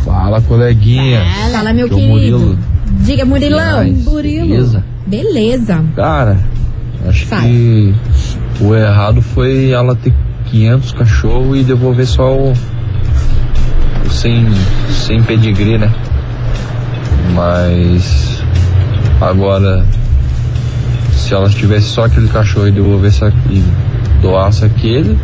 Fala, 0.03 0.41
coleguinha. 0.41 1.21
Fala, 1.51 1.73
meu 1.73 1.87
Aqui 1.87 1.95
é 1.95 1.97
querido. 1.97 2.39
Murilo. 2.39 2.59
Diga, 3.01 3.25
Murilão. 3.25 3.79
Aliás, 3.79 4.03
Murilo. 4.05 4.47
beleza? 4.47 4.83
Beleza. 5.05 5.85
Cara, 5.95 6.37
acho 7.07 7.25
Fala. 7.25 7.41
que 7.43 7.93
o 8.61 8.73
errado 8.73 9.21
foi 9.21 9.71
ela 9.71 9.95
ter 9.95 10.13
500 10.49 10.91
cachorros 10.93 11.59
e 11.59 11.63
devolver 11.63 12.07
só 12.07 12.33
o, 12.33 12.51
o 12.51 14.09
sem, 14.09 14.45
sem 14.89 15.21
pedigree, 15.23 15.77
né? 15.77 15.93
Mas 17.35 18.36
agora 19.21 19.85
se 21.11 21.33
ela 21.33 21.49
tivesse 21.49 21.87
só 21.87 22.05
aquele 22.05 22.27
cachorro 22.27 22.67
e 22.67 22.71
devolvesse 22.71 23.23
a- 23.25 23.31
e 23.49 23.63
doasse 24.21 24.63
aquele, 24.65 25.17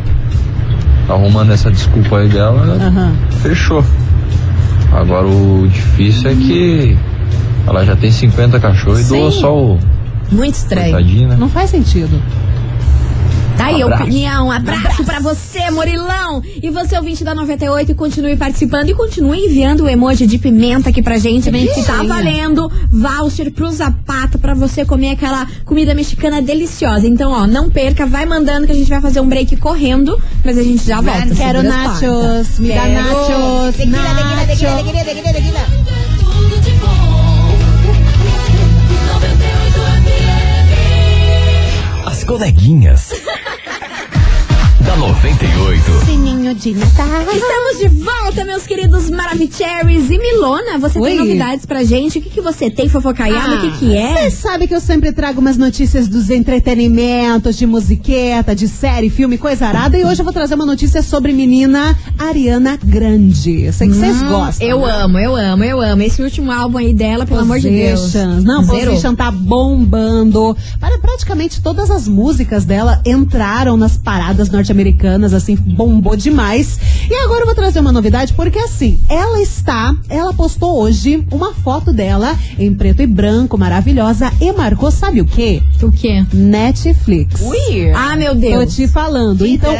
arrumando 1.09 1.51
essa 1.51 1.71
desculpa 1.71 2.17
aí 2.17 2.27
dela, 2.29 2.77
Aham. 2.81 3.13
fechou. 3.41 3.83
Agora 4.91 5.27
o 5.27 5.67
difícil 5.67 6.29
é 6.29 6.35
que 6.35 6.97
ela 7.65 7.85
já 7.85 7.95
tem 7.95 8.11
50 8.11 8.59
cachorros 8.59 9.01
e 9.01 9.09
doa 9.09 9.31
Sim. 9.31 9.39
só 9.41 9.55
o. 9.57 9.79
Muito 10.31 10.55
estranho. 10.55 11.27
Né? 11.27 11.35
Não 11.37 11.49
faz 11.49 11.69
sentido. 11.69 12.19
Tá 13.63 13.69
aí 13.69 13.81
a 13.81 13.85
Abraço. 13.85 14.03
opinião. 14.03 14.51
Abraço 14.51 15.03
pra 15.05 15.19
você, 15.19 15.71
Murilão. 15.71 16.41
E 16.61 16.69
você, 16.69 16.97
ouvinte 16.97 17.23
da 17.23 17.33
98, 17.33 17.91
e 17.91 17.95
continue 17.95 18.35
participando 18.35 18.89
e 18.89 18.93
continue 18.93 19.45
enviando 19.45 19.83
o 19.85 19.89
emoji 19.89 20.27
de 20.27 20.37
pimenta 20.37 20.89
aqui 20.89 21.01
pra 21.01 21.17
gente. 21.17 21.49
Que 21.49 21.83
tá 21.83 22.03
valendo 22.03 22.69
voucher 22.91 23.51
pro 23.51 23.71
Zapata 23.71 24.37
pra 24.37 24.53
você 24.53 24.83
comer 24.85 25.11
aquela 25.11 25.47
comida 25.65 25.93
mexicana 25.95 26.41
deliciosa. 26.41 27.07
Então, 27.07 27.31
ó, 27.31 27.47
não 27.47 27.69
perca, 27.69 28.05
vai 28.05 28.25
mandando 28.25 28.65
que 28.65 28.71
a 28.73 28.75
gente 28.75 28.89
vai 28.89 28.99
fazer 28.99 29.21
um 29.21 29.27
break 29.27 29.55
correndo, 29.57 30.19
mas 30.43 30.57
a 30.57 30.63
gente 30.63 30.85
já 30.85 30.99
volta. 30.99 31.21
Quero 31.33 31.35
segura 31.35 31.59
as 31.59 32.01
nachos, 32.01 32.59
me 32.59 32.67
dá 32.69 32.81
Quero. 32.81 32.93
nachos, 32.93 33.75
Tequila, 33.75 33.99
tequila, 34.03 34.45
tequila, 34.45 34.71
nacho. 34.71 34.83
tequila, 34.83 35.03
tequila, 35.03 35.33
tequila. 35.33 36.73
As 42.05 42.23
coleguinhas. 42.23 43.09
Da 44.85 44.95
98. 44.97 46.05
Sininho 46.05 46.53
de 46.55 46.73
Natal. 46.73 47.07
Estamos 47.33 47.79
de 47.79 47.87
volta, 48.03 48.43
meus 48.45 48.65
queridos 48.65 49.09
Maravicheries 49.09 50.09
e 50.09 50.17
Milona. 50.17 50.77
Você 50.79 50.99
Oi. 50.99 51.09
tem 51.09 51.19
novidades 51.19 51.65
pra 51.65 51.83
gente? 51.83 52.19
O 52.19 52.21
que, 52.21 52.29
que 52.29 52.41
você 52.41 52.69
tem 52.69 52.89
fofocaiado? 52.89 53.55
o 53.55 53.61
que, 53.61 53.77
que 53.79 53.95
é? 53.97 54.29
Você 54.29 54.31
sabe 54.31 54.67
que 54.67 54.75
eu 54.75 54.81
sempre 54.81 55.11
trago 55.11 55.39
umas 55.39 55.57
notícias 55.57 56.07
dos 56.07 56.29
entretenimentos, 56.29 57.55
de 57.57 57.65
musiqueta, 57.65 58.55
de 58.55 58.67
série, 58.67 59.09
filme, 59.09 59.37
coisa 59.37 59.67
arada. 59.67 59.97
E 59.97 60.03
hoje 60.03 60.21
eu 60.21 60.25
vou 60.25 60.33
trazer 60.33 60.55
uma 60.55 60.65
notícia 60.65 61.01
sobre 61.01 61.31
menina 61.33 61.97
Ariana 62.17 62.77
Grande. 62.83 63.63
Eu 63.63 63.73
sei 63.73 63.87
que 63.87 63.93
vocês 63.95 64.21
Hum, 64.21 64.27
gostam. 64.29 64.67
Eu 64.67 64.79
né? 64.79 64.91
amo, 64.91 65.19
eu 65.19 65.35
amo, 65.35 65.63
eu 65.63 65.81
amo. 65.81 66.01
Esse 66.01 66.21
último 66.21 66.51
álbum 66.51 66.77
aí 66.77 66.93
dela, 66.93 67.25
pelo 67.25 67.39
amor 67.41 67.59
de 67.59 67.69
Deus. 67.69 68.01
Positions. 68.01 68.43
Não, 68.43 68.63
Zerou. 68.63 68.91
Position 68.91 69.15
tá 69.15 69.31
bombando. 69.31 70.55
Para 70.79 70.97
praticamente 70.99 71.61
todas 71.61 71.89
as 71.89 72.07
músicas 72.07 72.65
dela 72.65 73.01
entraram 73.05 73.77
nas 73.77 73.97
paradas 73.97 74.49
norte-americanas, 74.73 75.33
assim, 75.33 75.55
bombou 75.55 76.15
demais. 76.17 76.79
E 77.09 77.15
agora 77.23 77.41
eu 77.41 77.45
vou 77.45 77.55
trazer 77.55 77.79
uma 77.79 77.91
novidade, 77.91 78.33
porque 78.33 78.59
assim, 78.59 78.99
ela 79.07 79.41
está, 79.41 79.95
ela 80.09 80.33
postou 80.33 80.79
hoje 80.81 81.25
uma 81.31 81.53
foto 81.53 81.93
dela 81.93 82.37
em 82.57 82.73
preto 82.73 83.01
e 83.01 83.07
branco, 83.07 83.57
maravilhosa, 83.57 84.31
e 84.41 84.51
marcou, 84.51 84.91
sabe 84.91 85.21
o 85.21 85.25
quê? 85.25 85.61
O 85.81 85.91
quê? 85.91 86.25
Netflix. 86.33 87.41
Ah, 87.95 88.15
meu 88.15 88.33
Tô 88.33 88.39
Deus. 88.41 88.75
te 88.75 88.87
falando. 88.87 89.45
Então, 89.45 89.73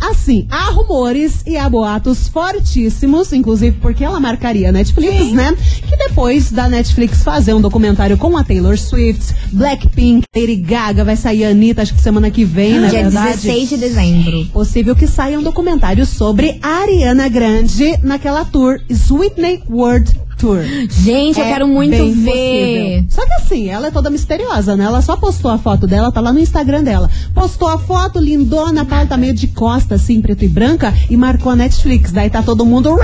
assim, 0.00 0.46
há 0.50 0.70
rumores 0.70 1.42
e 1.46 1.56
há 1.56 1.68
boatos 1.68 2.28
fortíssimos, 2.28 3.32
inclusive 3.32 3.76
porque 3.80 4.04
ela 4.04 4.18
marcaria 4.18 4.70
a 4.70 4.72
Netflix, 4.72 5.32
né? 5.32 5.54
Que 5.88 5.96
depois 5.96 6.50
da 6.50 6.68
Netflix 6.68 7.22
fazer 7.22 7.54
um 7.54 7.60
documentário 7.60 8.16
com 8.16 8.36
a 8.36 8.42
Taylor 8.44 8.78
Swift, 8.78 9.34
Blackpink, 9.52 10.24
Lady 10.34 10.56
Gaga, 10.56 11.04
vai 11.04 11.16
sair 11.16 11.44
a 11.44 11.50
Anitta, 11.50 11.82
acho 11.82 11.94
que 11.94 12.00
semana 12.00 12.30
que 12.30 12.44
vem, 12.44 12.80
na 12.80 12.88
Dia 12.88 13.02
verdade. 13.02 13.36
16 13.42 13.68
de 13.68 13.76
dezembro. 13.76 14.46
Possível 14.46 14.96
que 14.96 15.06
saia 15.06 15.38
um 15.38 15.42
documentário 15.42 16.06
sobre 16.06 16.58
a 16.62 16.80
Ariana 16.80 17.28
Grande 17.28 17.96
naquela 18.02 18.44
tour 18.44 18.80
Sweetney 18.88 19.62
World 19.68 20.12
Tour. 20.40 20.62
Gente, 20.88 21.38
eu 21.38 21.44
É 21.44 21.52
quero 21.52 21.68
muito 21.68 21.90
ver. 21.96 23.02
possível. 23.02 23.04
Só 23.10 23.26
que 23.26 23.32
assim, 23.34 23.68
ela 23.68 23.88
é 23.88 23.90
toda 23.90 24.08
misteriosa, 24.10 24.74
né? 24.76 24.84
Ela 24.84 25.02
só 25.02 25.16
postou 25.16 25.50
a 25.50 25.58
foto 25.58 25.86
dela, 25.86 26.10
tá 26.10 26.20
lá 26.20 26.32
no 26.32 26.38
Instagram 26.40 26.82
dela. 26.82 27.10
Postou 27.34 27.68
a 27.68 27.78
foto 27.78 28.18
lindona, 28.18 28.84
tá, 28.84 29.04
tá 29.04 29.16
meio 29.16 29.34
de 29.34 29.46
costa, 29.48 29.96
assim, 29.96 30.20
preto 30.20 30.44
e 30.44 30.48
branca, 30.48 30.94
e 31.10 31.16
marcou 31.16 31.52
a 31.52 31.56
Netflix. 31.56 32.10
Daí 32.12 32.30
tá 32.30 32.42
todo 32.42 32.64
mundo 32.64 32.96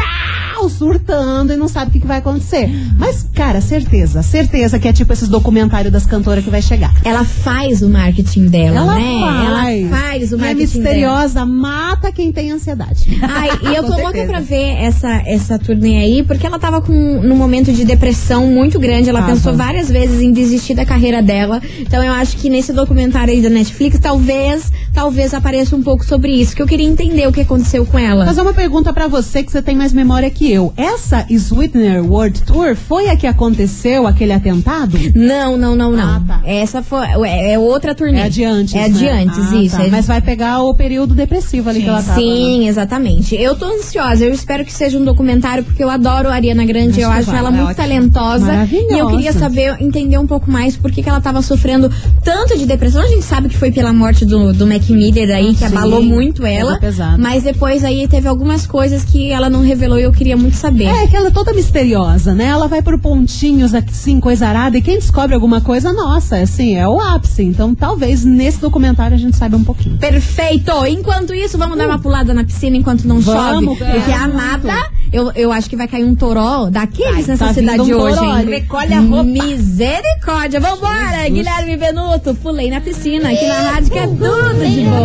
uau, 0.57 0.69
surtando 0.69 1.53
e 1.53 1.57
não 1.57 1.69
sabe 1.69 1.89
o 1.91 1.93
que, 1.93 2.01
que 2.01 2.07
vai 2.07 2.19
acontecer. 2.19 2.69
Mas, 2.99 3.27
cara, 3.35 3.61
certeza, 3.61 4.23
certeza 4.23 4.79
que 4.79 4.89
é 4.89 4.93
tipo 4.93 5.13
esses 5.13 5.29
documentários 5.29 5.93
das 5.93 6.07
cantoras 6.07 6.43
que 6.45 6.51
vai 6.51 6.63
chegar. 6.63 6.95
Ela 7.05 7.25
faz 7.25 7.83
o 7.83 7.89
marketing 7.89 8.47
dela, 8.47 8.81
Ela 8.81 8.95
né? 8.95 9.21
faz. 9.21 9.47
Ela 9.87 9.97
faz 10.01 10.33
o 10.33 10.35
é 10.37 10.39
marketing 10.39 10.57
dela. 10.57 10.85
misteriosa, 10.85 11.47
mata 11.47 12.13
quem 12.13 12.33
tem 12.33 12.51
ansiedade. 12.53 13.19
Ai, 13.23 13.51
e 13.71 13.75
eu 13.77 13.83
tô 13.85 13.91
louca 13.93 14.13
certeza. 14.13 14.27
pra 14.27 14.41
ver 14.41 14.77
essa, 14.79 15.11
essa 15.27 15.59
turnê 15.59 15.99
aí, 15.99 16.23
porque 16.23 16.47
ela 16.47 16.59
tava 16.59 16.81
com 16.81 16.93
num 17.23 17.37
momento 17.37 17.73
de 17.73 17.85
depressão 17.85 18.47
muito 18.47 18.79
grande. 18.79 19.09
Ela 19.09 19.21
Tava. 19.21 19.33
pensou 19.33 19.55
várias 19.55 19.89
vezes 19.91 20.21
em 20.21 20.33
desistir 20.33 20.75
da 20.75 20.85
carreira 20.85 21.23
dela. 21.23 21.61
Então 21.79 22.03
eu 22.03 22.13
acho 22.13 22.37
que 22.37 22.49
nesse 22.49 22.73
documentário 22.73 23.33
aí 23.33 23.41
da 23.43 23.49
Netflix, 23.51 23.99
talvez, 23.99 24.71
talvez 24.93 25.35
apareça 25.35 25.75
um 25.77 25.83
pouco 25.83 26.05
sobre 26.05 26.33
isso. 26.33 26.55
Que 26.55 26.63
eu 26.63 26.67
queria 26.67 26.87
entender 26.87 27.27
o 27.29 27.33
que 27.33 27.41
aconteceu 27.41 27.85
com 27.87 27.99
ela. 27.99 28.25
Fazer 28.27 28.41
uma 28.41 28.53
pergunta 28.55 28.93
pra 28.93 29.07
você 29.09 29.43
que 29.43 29.51
você 29.53 29.61
tem 29.63 29.77
mais 29.77 29.93
memória 29.93 30.31
que 30.31 30.46
eu. 30.51 30.73
Essa 30.77 31.27
Sweetener 31.31 32.05
World 32.05 32.43
Tour 32.43 32.77
foi 32.77 33.09
a 33.09 33.17
que 33.17 33.27
aconteceu 33.27 34.07
aquele 34.07 34.33
atentado? 34.33 34.99
Não, 35.15 35.57
não, 35.57 35.75
não, 35.75 35.93
não. 35.93 36.25
Essa 36.45 36.83
foi. 36.83 37.07
É, 37.27 37.53
é 37.53 37.59
outra 37.59 37.95
turnê. 37.95 38.19
É 38.19 38.23
adiante. 38.25 38.77
É 38.77 38.85
adiante, 38.85 39.65
isso. 39.65 39.81
é- 39.81 39.89
Mas 39.89 40.07
vai 40.07 40.21
pegar 40.21 40.63
o 40.63 40.75
período 40.75 41.15
depressivo 41.15 41.69
ali 41.71 41.83
que 41.83 41.89
ela 41.89 42.03
tava. 42.03 42.19
Sim, 42.21 42.61
né? 42.61 42.67
exatamente. 42.67 43.35
Eu 43.35 43.55
tô 43.57 43.65
ansiosa. 43.67 44.25
Eu 44.25 44.33
espero 44.33 44.65
que 44.65 44.73
seja 44.73 44.99
um 44.99 45.05
documentário, 45.05 45.65
porque 45.65 45.83
eu 45.83 45.91
adoro 45.91 46.29
a 46.29 46.35
Ariana 46.35 46.65
Grande. 46.65 46.93
Acho 46.93 47.01
eu 47.03 47.11
acho 47.11 47.31
ela 47.31 47.49
é 47.49 47.53
muito 47.53 47.65
ótimo. 47.71 47.77
talentosa. 47.77 48.47
Maravilhosa. 48.47 48.95
E 48.95 48.99
eu 48.99 49.09
queria 49.09 49.33
saber, 49.33 49.77
entender 49.81 50.19
um 50.19 50.27
pouco 50.27 50.51
mais 50.51 50.77
por 50.77 50.91
que, 50.91 51.03
que 51.03 51.09
ela 51.09 51.21
tava 51.21 51.43
sofrendo 51.43 51.91
tanto 52.25 52.57
de 52.57 52.67
depressão. 52.67 53.03
A 53.03 53.07
gente 53.09 53.25
sabe 53.25 53.49
que 53.49 53.57
foi 53.57 53.71
pela 53.71 53.93
morte 53.93 54.25
do, 54.25 54.53
do 54.53 54.67
Mac 54.67 54.89
Miller 54.89 55.35
aí, 55.35 55.53
que 55.53 55.59
Sim, 55.59 55.65
abalou 55.67 56.03
muito 56.03 56.45
ela. 56.47 56.79
pesado. 56.79 57.21
Mas 57.21 57.43
depois 57.43 57.85
aí 57.85 58.07
teve 58.09 58.29
algumas 58.29 58.67
coisas 58.67 59.05
que 59.05 59.31
ela 59.31 59.49
não 59.51 59.61
revelou 59.63 59.99
e 59.99 60.03
eu 60.03 60.13
queria 60.13 60.36
muito 60.39 60.57
saber. 60.57 60.87
É, 60.87 61.07
que 61.07 61.17
ela 61.17 61.29
é 61.29 61.31
toda 61.31 61.53
misteriosa, 61.53 62.35
né? 62.35 62.45
Ela 62.45 62.69
vai 62.69 62.83
por 62.83 62.99
pontinhos 62.99 63.75
assim, 63.75 64.21
coisa 64.21 64.47
arada, 64.49 64.79
e 64.79 64.83
quem 64.83 64.97
descobre 64.97 65.35
alguma 65.35 65.61
coisa, 65.61 65.93
nossa, 65.93 66.37
assim, 66.39 66.77
é 66.77 66.89
o 66.89 67.01
ápice. 67.01 67.43
Então, 67.43 67.75
talvez 67.75 68.25
nesse 68.25 68.59
documentário 68.61 69.15
a 69.15 69.19
gente 69.19 69.37
saiba 69.37 69.57
um 69.57 69.65
pouquinho. 69.65 69.99
Perfeito! 69.99 70.73
Enquanto 70.87 71.35
isso, 71.35 71.57
vamos 71.59 71.77
dar 71.77 71.87
uma 71.87 71.99
pulada 71.99 72.33
na 72.35 72.45
piscina 72.45 72.77
enquanto 72.77 73.05
não 73.05 73.21
Vamos, 73.21 73.79
chove. 73.79 73.93
Porque 73.93 74.13
a 74.13 74.19
vamos. 74.19 74.35
amada, 74.35 74.91
eu, 75.13 75.31
eu 75.33 75.53
acho 75.53 75.69
que 75.69 75.77
vai 75.77 75.89
cair 75.89 76.05
um 76.05 76.15
toró 76.15 76.69
daqueles 76.71 77.13
Vai, 77.13 77.25
nessa 77.25 77.47
tá 77.47 77.55
cidade 77.55 77.93
um 77.93 77.99
hoje, 77.99 78.17
toró, 78.17 78.39
hein? 78.39 78.47
recolhe 78.47 78.95
a 78.95 79.01
roupa. 79.01 79.23
Misericórdia! 79.25 80.61
Vambora! 80.61 81.29
Guilherme 81.29 81.77
Benuto, 81.77 82.35
pulei 82.37 82.71
na 82.71 82.81
piscina 82.81 83.31
aqui 83.31 83.47
na 83.47 83.71
rádio 83.73 83.91
que 83.91 83.99
é 83.99 84.07
tudo 84.07 84.67
de 84.69 84.83
bom. 84.83 85.05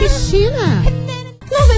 Piscina! 0.00 0.97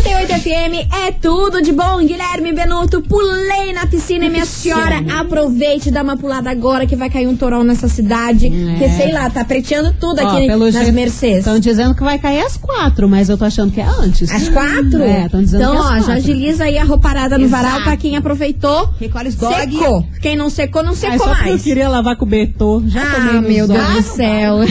98 0.05 0.41
FM 0.41 0.95
é 1.07 1.13
tudo 1.13 1.61
de 1.61 1.73
bom, 1.73 1.99
Guilherme 1.99 2.53
Benuto. 2.55 3.03
Pulei 3.03 3.73
na 3.75 3.87
piscina 3.87 4.31
minha 4.31 4.47
senhora, 4.47 4.97
aproveite 5.19 5.91
e 5.91 5.93
dá 5.93 6.03
uma 6.03 6.17
pulada 6.17 6.51
agora 6.51 6.87
que 6.87 6.97
vai 6.97 7.11
cair 7.11 7.27
um 7.27 7.37
torão 7.37 7.63
nessa 7.63 7.87
cidade. 7.87 8.49
Que 8.79 8.89
sei 8.89 9.13
lá, 9.13 9.29
tá 9.29 9.45
preteando 9.45 9.95
tudo 10.01 10.21
É. 10.21 10.25
Ó, 10.25 10.29
aqui 10.29 10.47
nas 10.47 10.73
jeito, 10.73 10.93
Mercedes. 10.93 11.39
Estão 11.41 11.59
dizendo 11.59 11.95
que 11.95 12.03
vai 12.03 12.19
cair 12.19 12.41
às 12.41 12.57
quatro, 12.57 13.07
mas 13.09 13.29
eu 13.29 13.37
tô 13.37 13.45
achando 13.45 13.73
que 13.73 13.81
é 13.81 13.85
antes. 13.85 14.31
Às 14.31 14.49
quatro? 14.49 15.03
É, 15.03 15.27
estão 15.27 15.43
dizendo 15.43 15.63
então, 15.65 15.73
que 15.77 15.79
é 15.93 15.97
às 15.99 16.03
ó, 16.05 16.07
já 16.07 16.15
agiliza 16.15 16.65
aí 16.65 16.79
a 16.79 16.85
rouparada 16.85 17.37
no 17.37 17.45
Exato. 17.45 17.63
varal 17.63 17.83
pra 17.83 17.97
quem 17.99 18.17
aproveitou. 18.17 18.89
Recolhe 18.99 19.31
dog. 19.33 19.55
Secou. 19.55 20.07
Quem 20.23 20.35
não 20.35 20.49
secou, 20.49 20.83
não 20.83 20.91
Ai, 20.93 20.97
secou 20.97 21.19
só 21.19 21.35
porque 21.35 21.49
eu 21.49 21.53
mais. 21.53 21.63
queria 21.63 21.89
lavar 21.91 22.17
com 22.17 22.25
o 22.25 22.29
Betô. 22.29 22.83
Já 22.87 23.03
Ah, 23.03 23.43
meu 23.43 23.69
Deus 23.69 23.87
do 23.93 24.03
céu. 24.03 24.57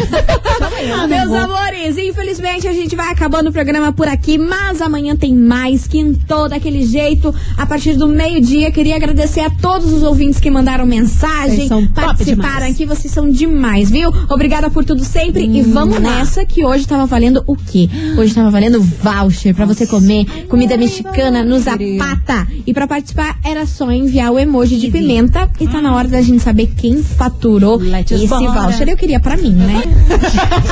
Ah, 0.94 1.08
Meus 1.08 1.32
amores, 1.32 1.98
infelizmente 1.98 2.68
a 2.68 2.72
gente 2.74 2.96
vai 2.96 3.12
acabando 3.12 3.50
o 3.50 3.52
programa 3.52 3.92
por 3.92 4.08
aqui, 4.08 4.38
mas 4.38 4.82
amanhã 4.82 5.16
tem 5.16 5.34
mais, 5.36 5.88
quintou 5.88 6.48
daquele 6.48 6.86
jeito, 6.86 7.34
a 7.58 7.66
partir 7.66 7.96
do 7.96 8.08
meio-dia. 8.08 8.72
Queria 8.72 8.96
agradecer 8.96 9.42
a 9.42 9.50
todos 9.50 9.92
os 9.92 10.04
ouvintes 10.04 10.40
que 10.40 10.50
mandaram 10.50 10.86
mensagem, 10.86 11.68
participaram 11.94 12.68
aqui, 12.68 12.86
vocês 12.86 13.12
são 13.14 13.30
demais, 13.30 13.90
viu? 13.90 14.10
Obrigada 14.30 14.70
por 14.70 14.86
tudo 14.86 15.04
sempre 15.04 15.46
e 15.46 15.62
vamos 15.62 16.00
nessa 16.00 16.46
que 16.46 16.64
hoje 16.66 16.88
tava 16.88 17.06
valendo 17.06 17.44
o 17.46 17.56
quê? 17.56 17.90
Hoje 18.18 18.34
tava 18.34 18.50
valendo 18.50 18.82
voucher 18.82 19.54
pra 19.54 19.66
você 19.66 19.86
comer 19.86 20.26
comida 20.48 20.78
mexicana 20.78 21.44
no 21.44 21.60
Zapata. 21.60 22.48
E 22.66 22.74
pra 22.74 22.88
participar 22.88 23.38
era 23.44 23.66
só 23.66 23.92
enviar 23.92 24.32
o 24.32 24.40
emoji 24.40 24.78
de 24.78 24.90
pimenta 24.90 25.50
e 25.60 25.68
tá 25.68 25.82
na 25.82 25.94
hora 25.96 26.08
da 26.08 26.22
gente 26.22 26.42
saber 26.42 26.68
quem 26.78 27.02
faturou 27.04 27.78
Let's 27.78 28.12
esse 28.12 28.28
bora. 28.28 28.62
voucher. 28.62 28.88
Eu 28.90 28.98
queria 28.98 29.20
pra 29.20 29.36
mim, 29.38 29.52
né? 29.52 29.84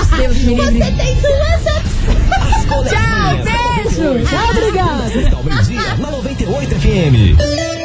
Deus 0.05 0.37
me 0.43 0.55
livre. 0.55 0.83
As 2.55 2.65
coleguinhas. 2.65 2.91
Tchau, 2.91 3.43
beijo! 3.43 4.09
Obrigada. 4.11 5.35
Ao 5.35 5.43
meio-dia, 5.43 5.95
na 5.97 6.11
98 6.11 6.75
FM. 6.75 7.76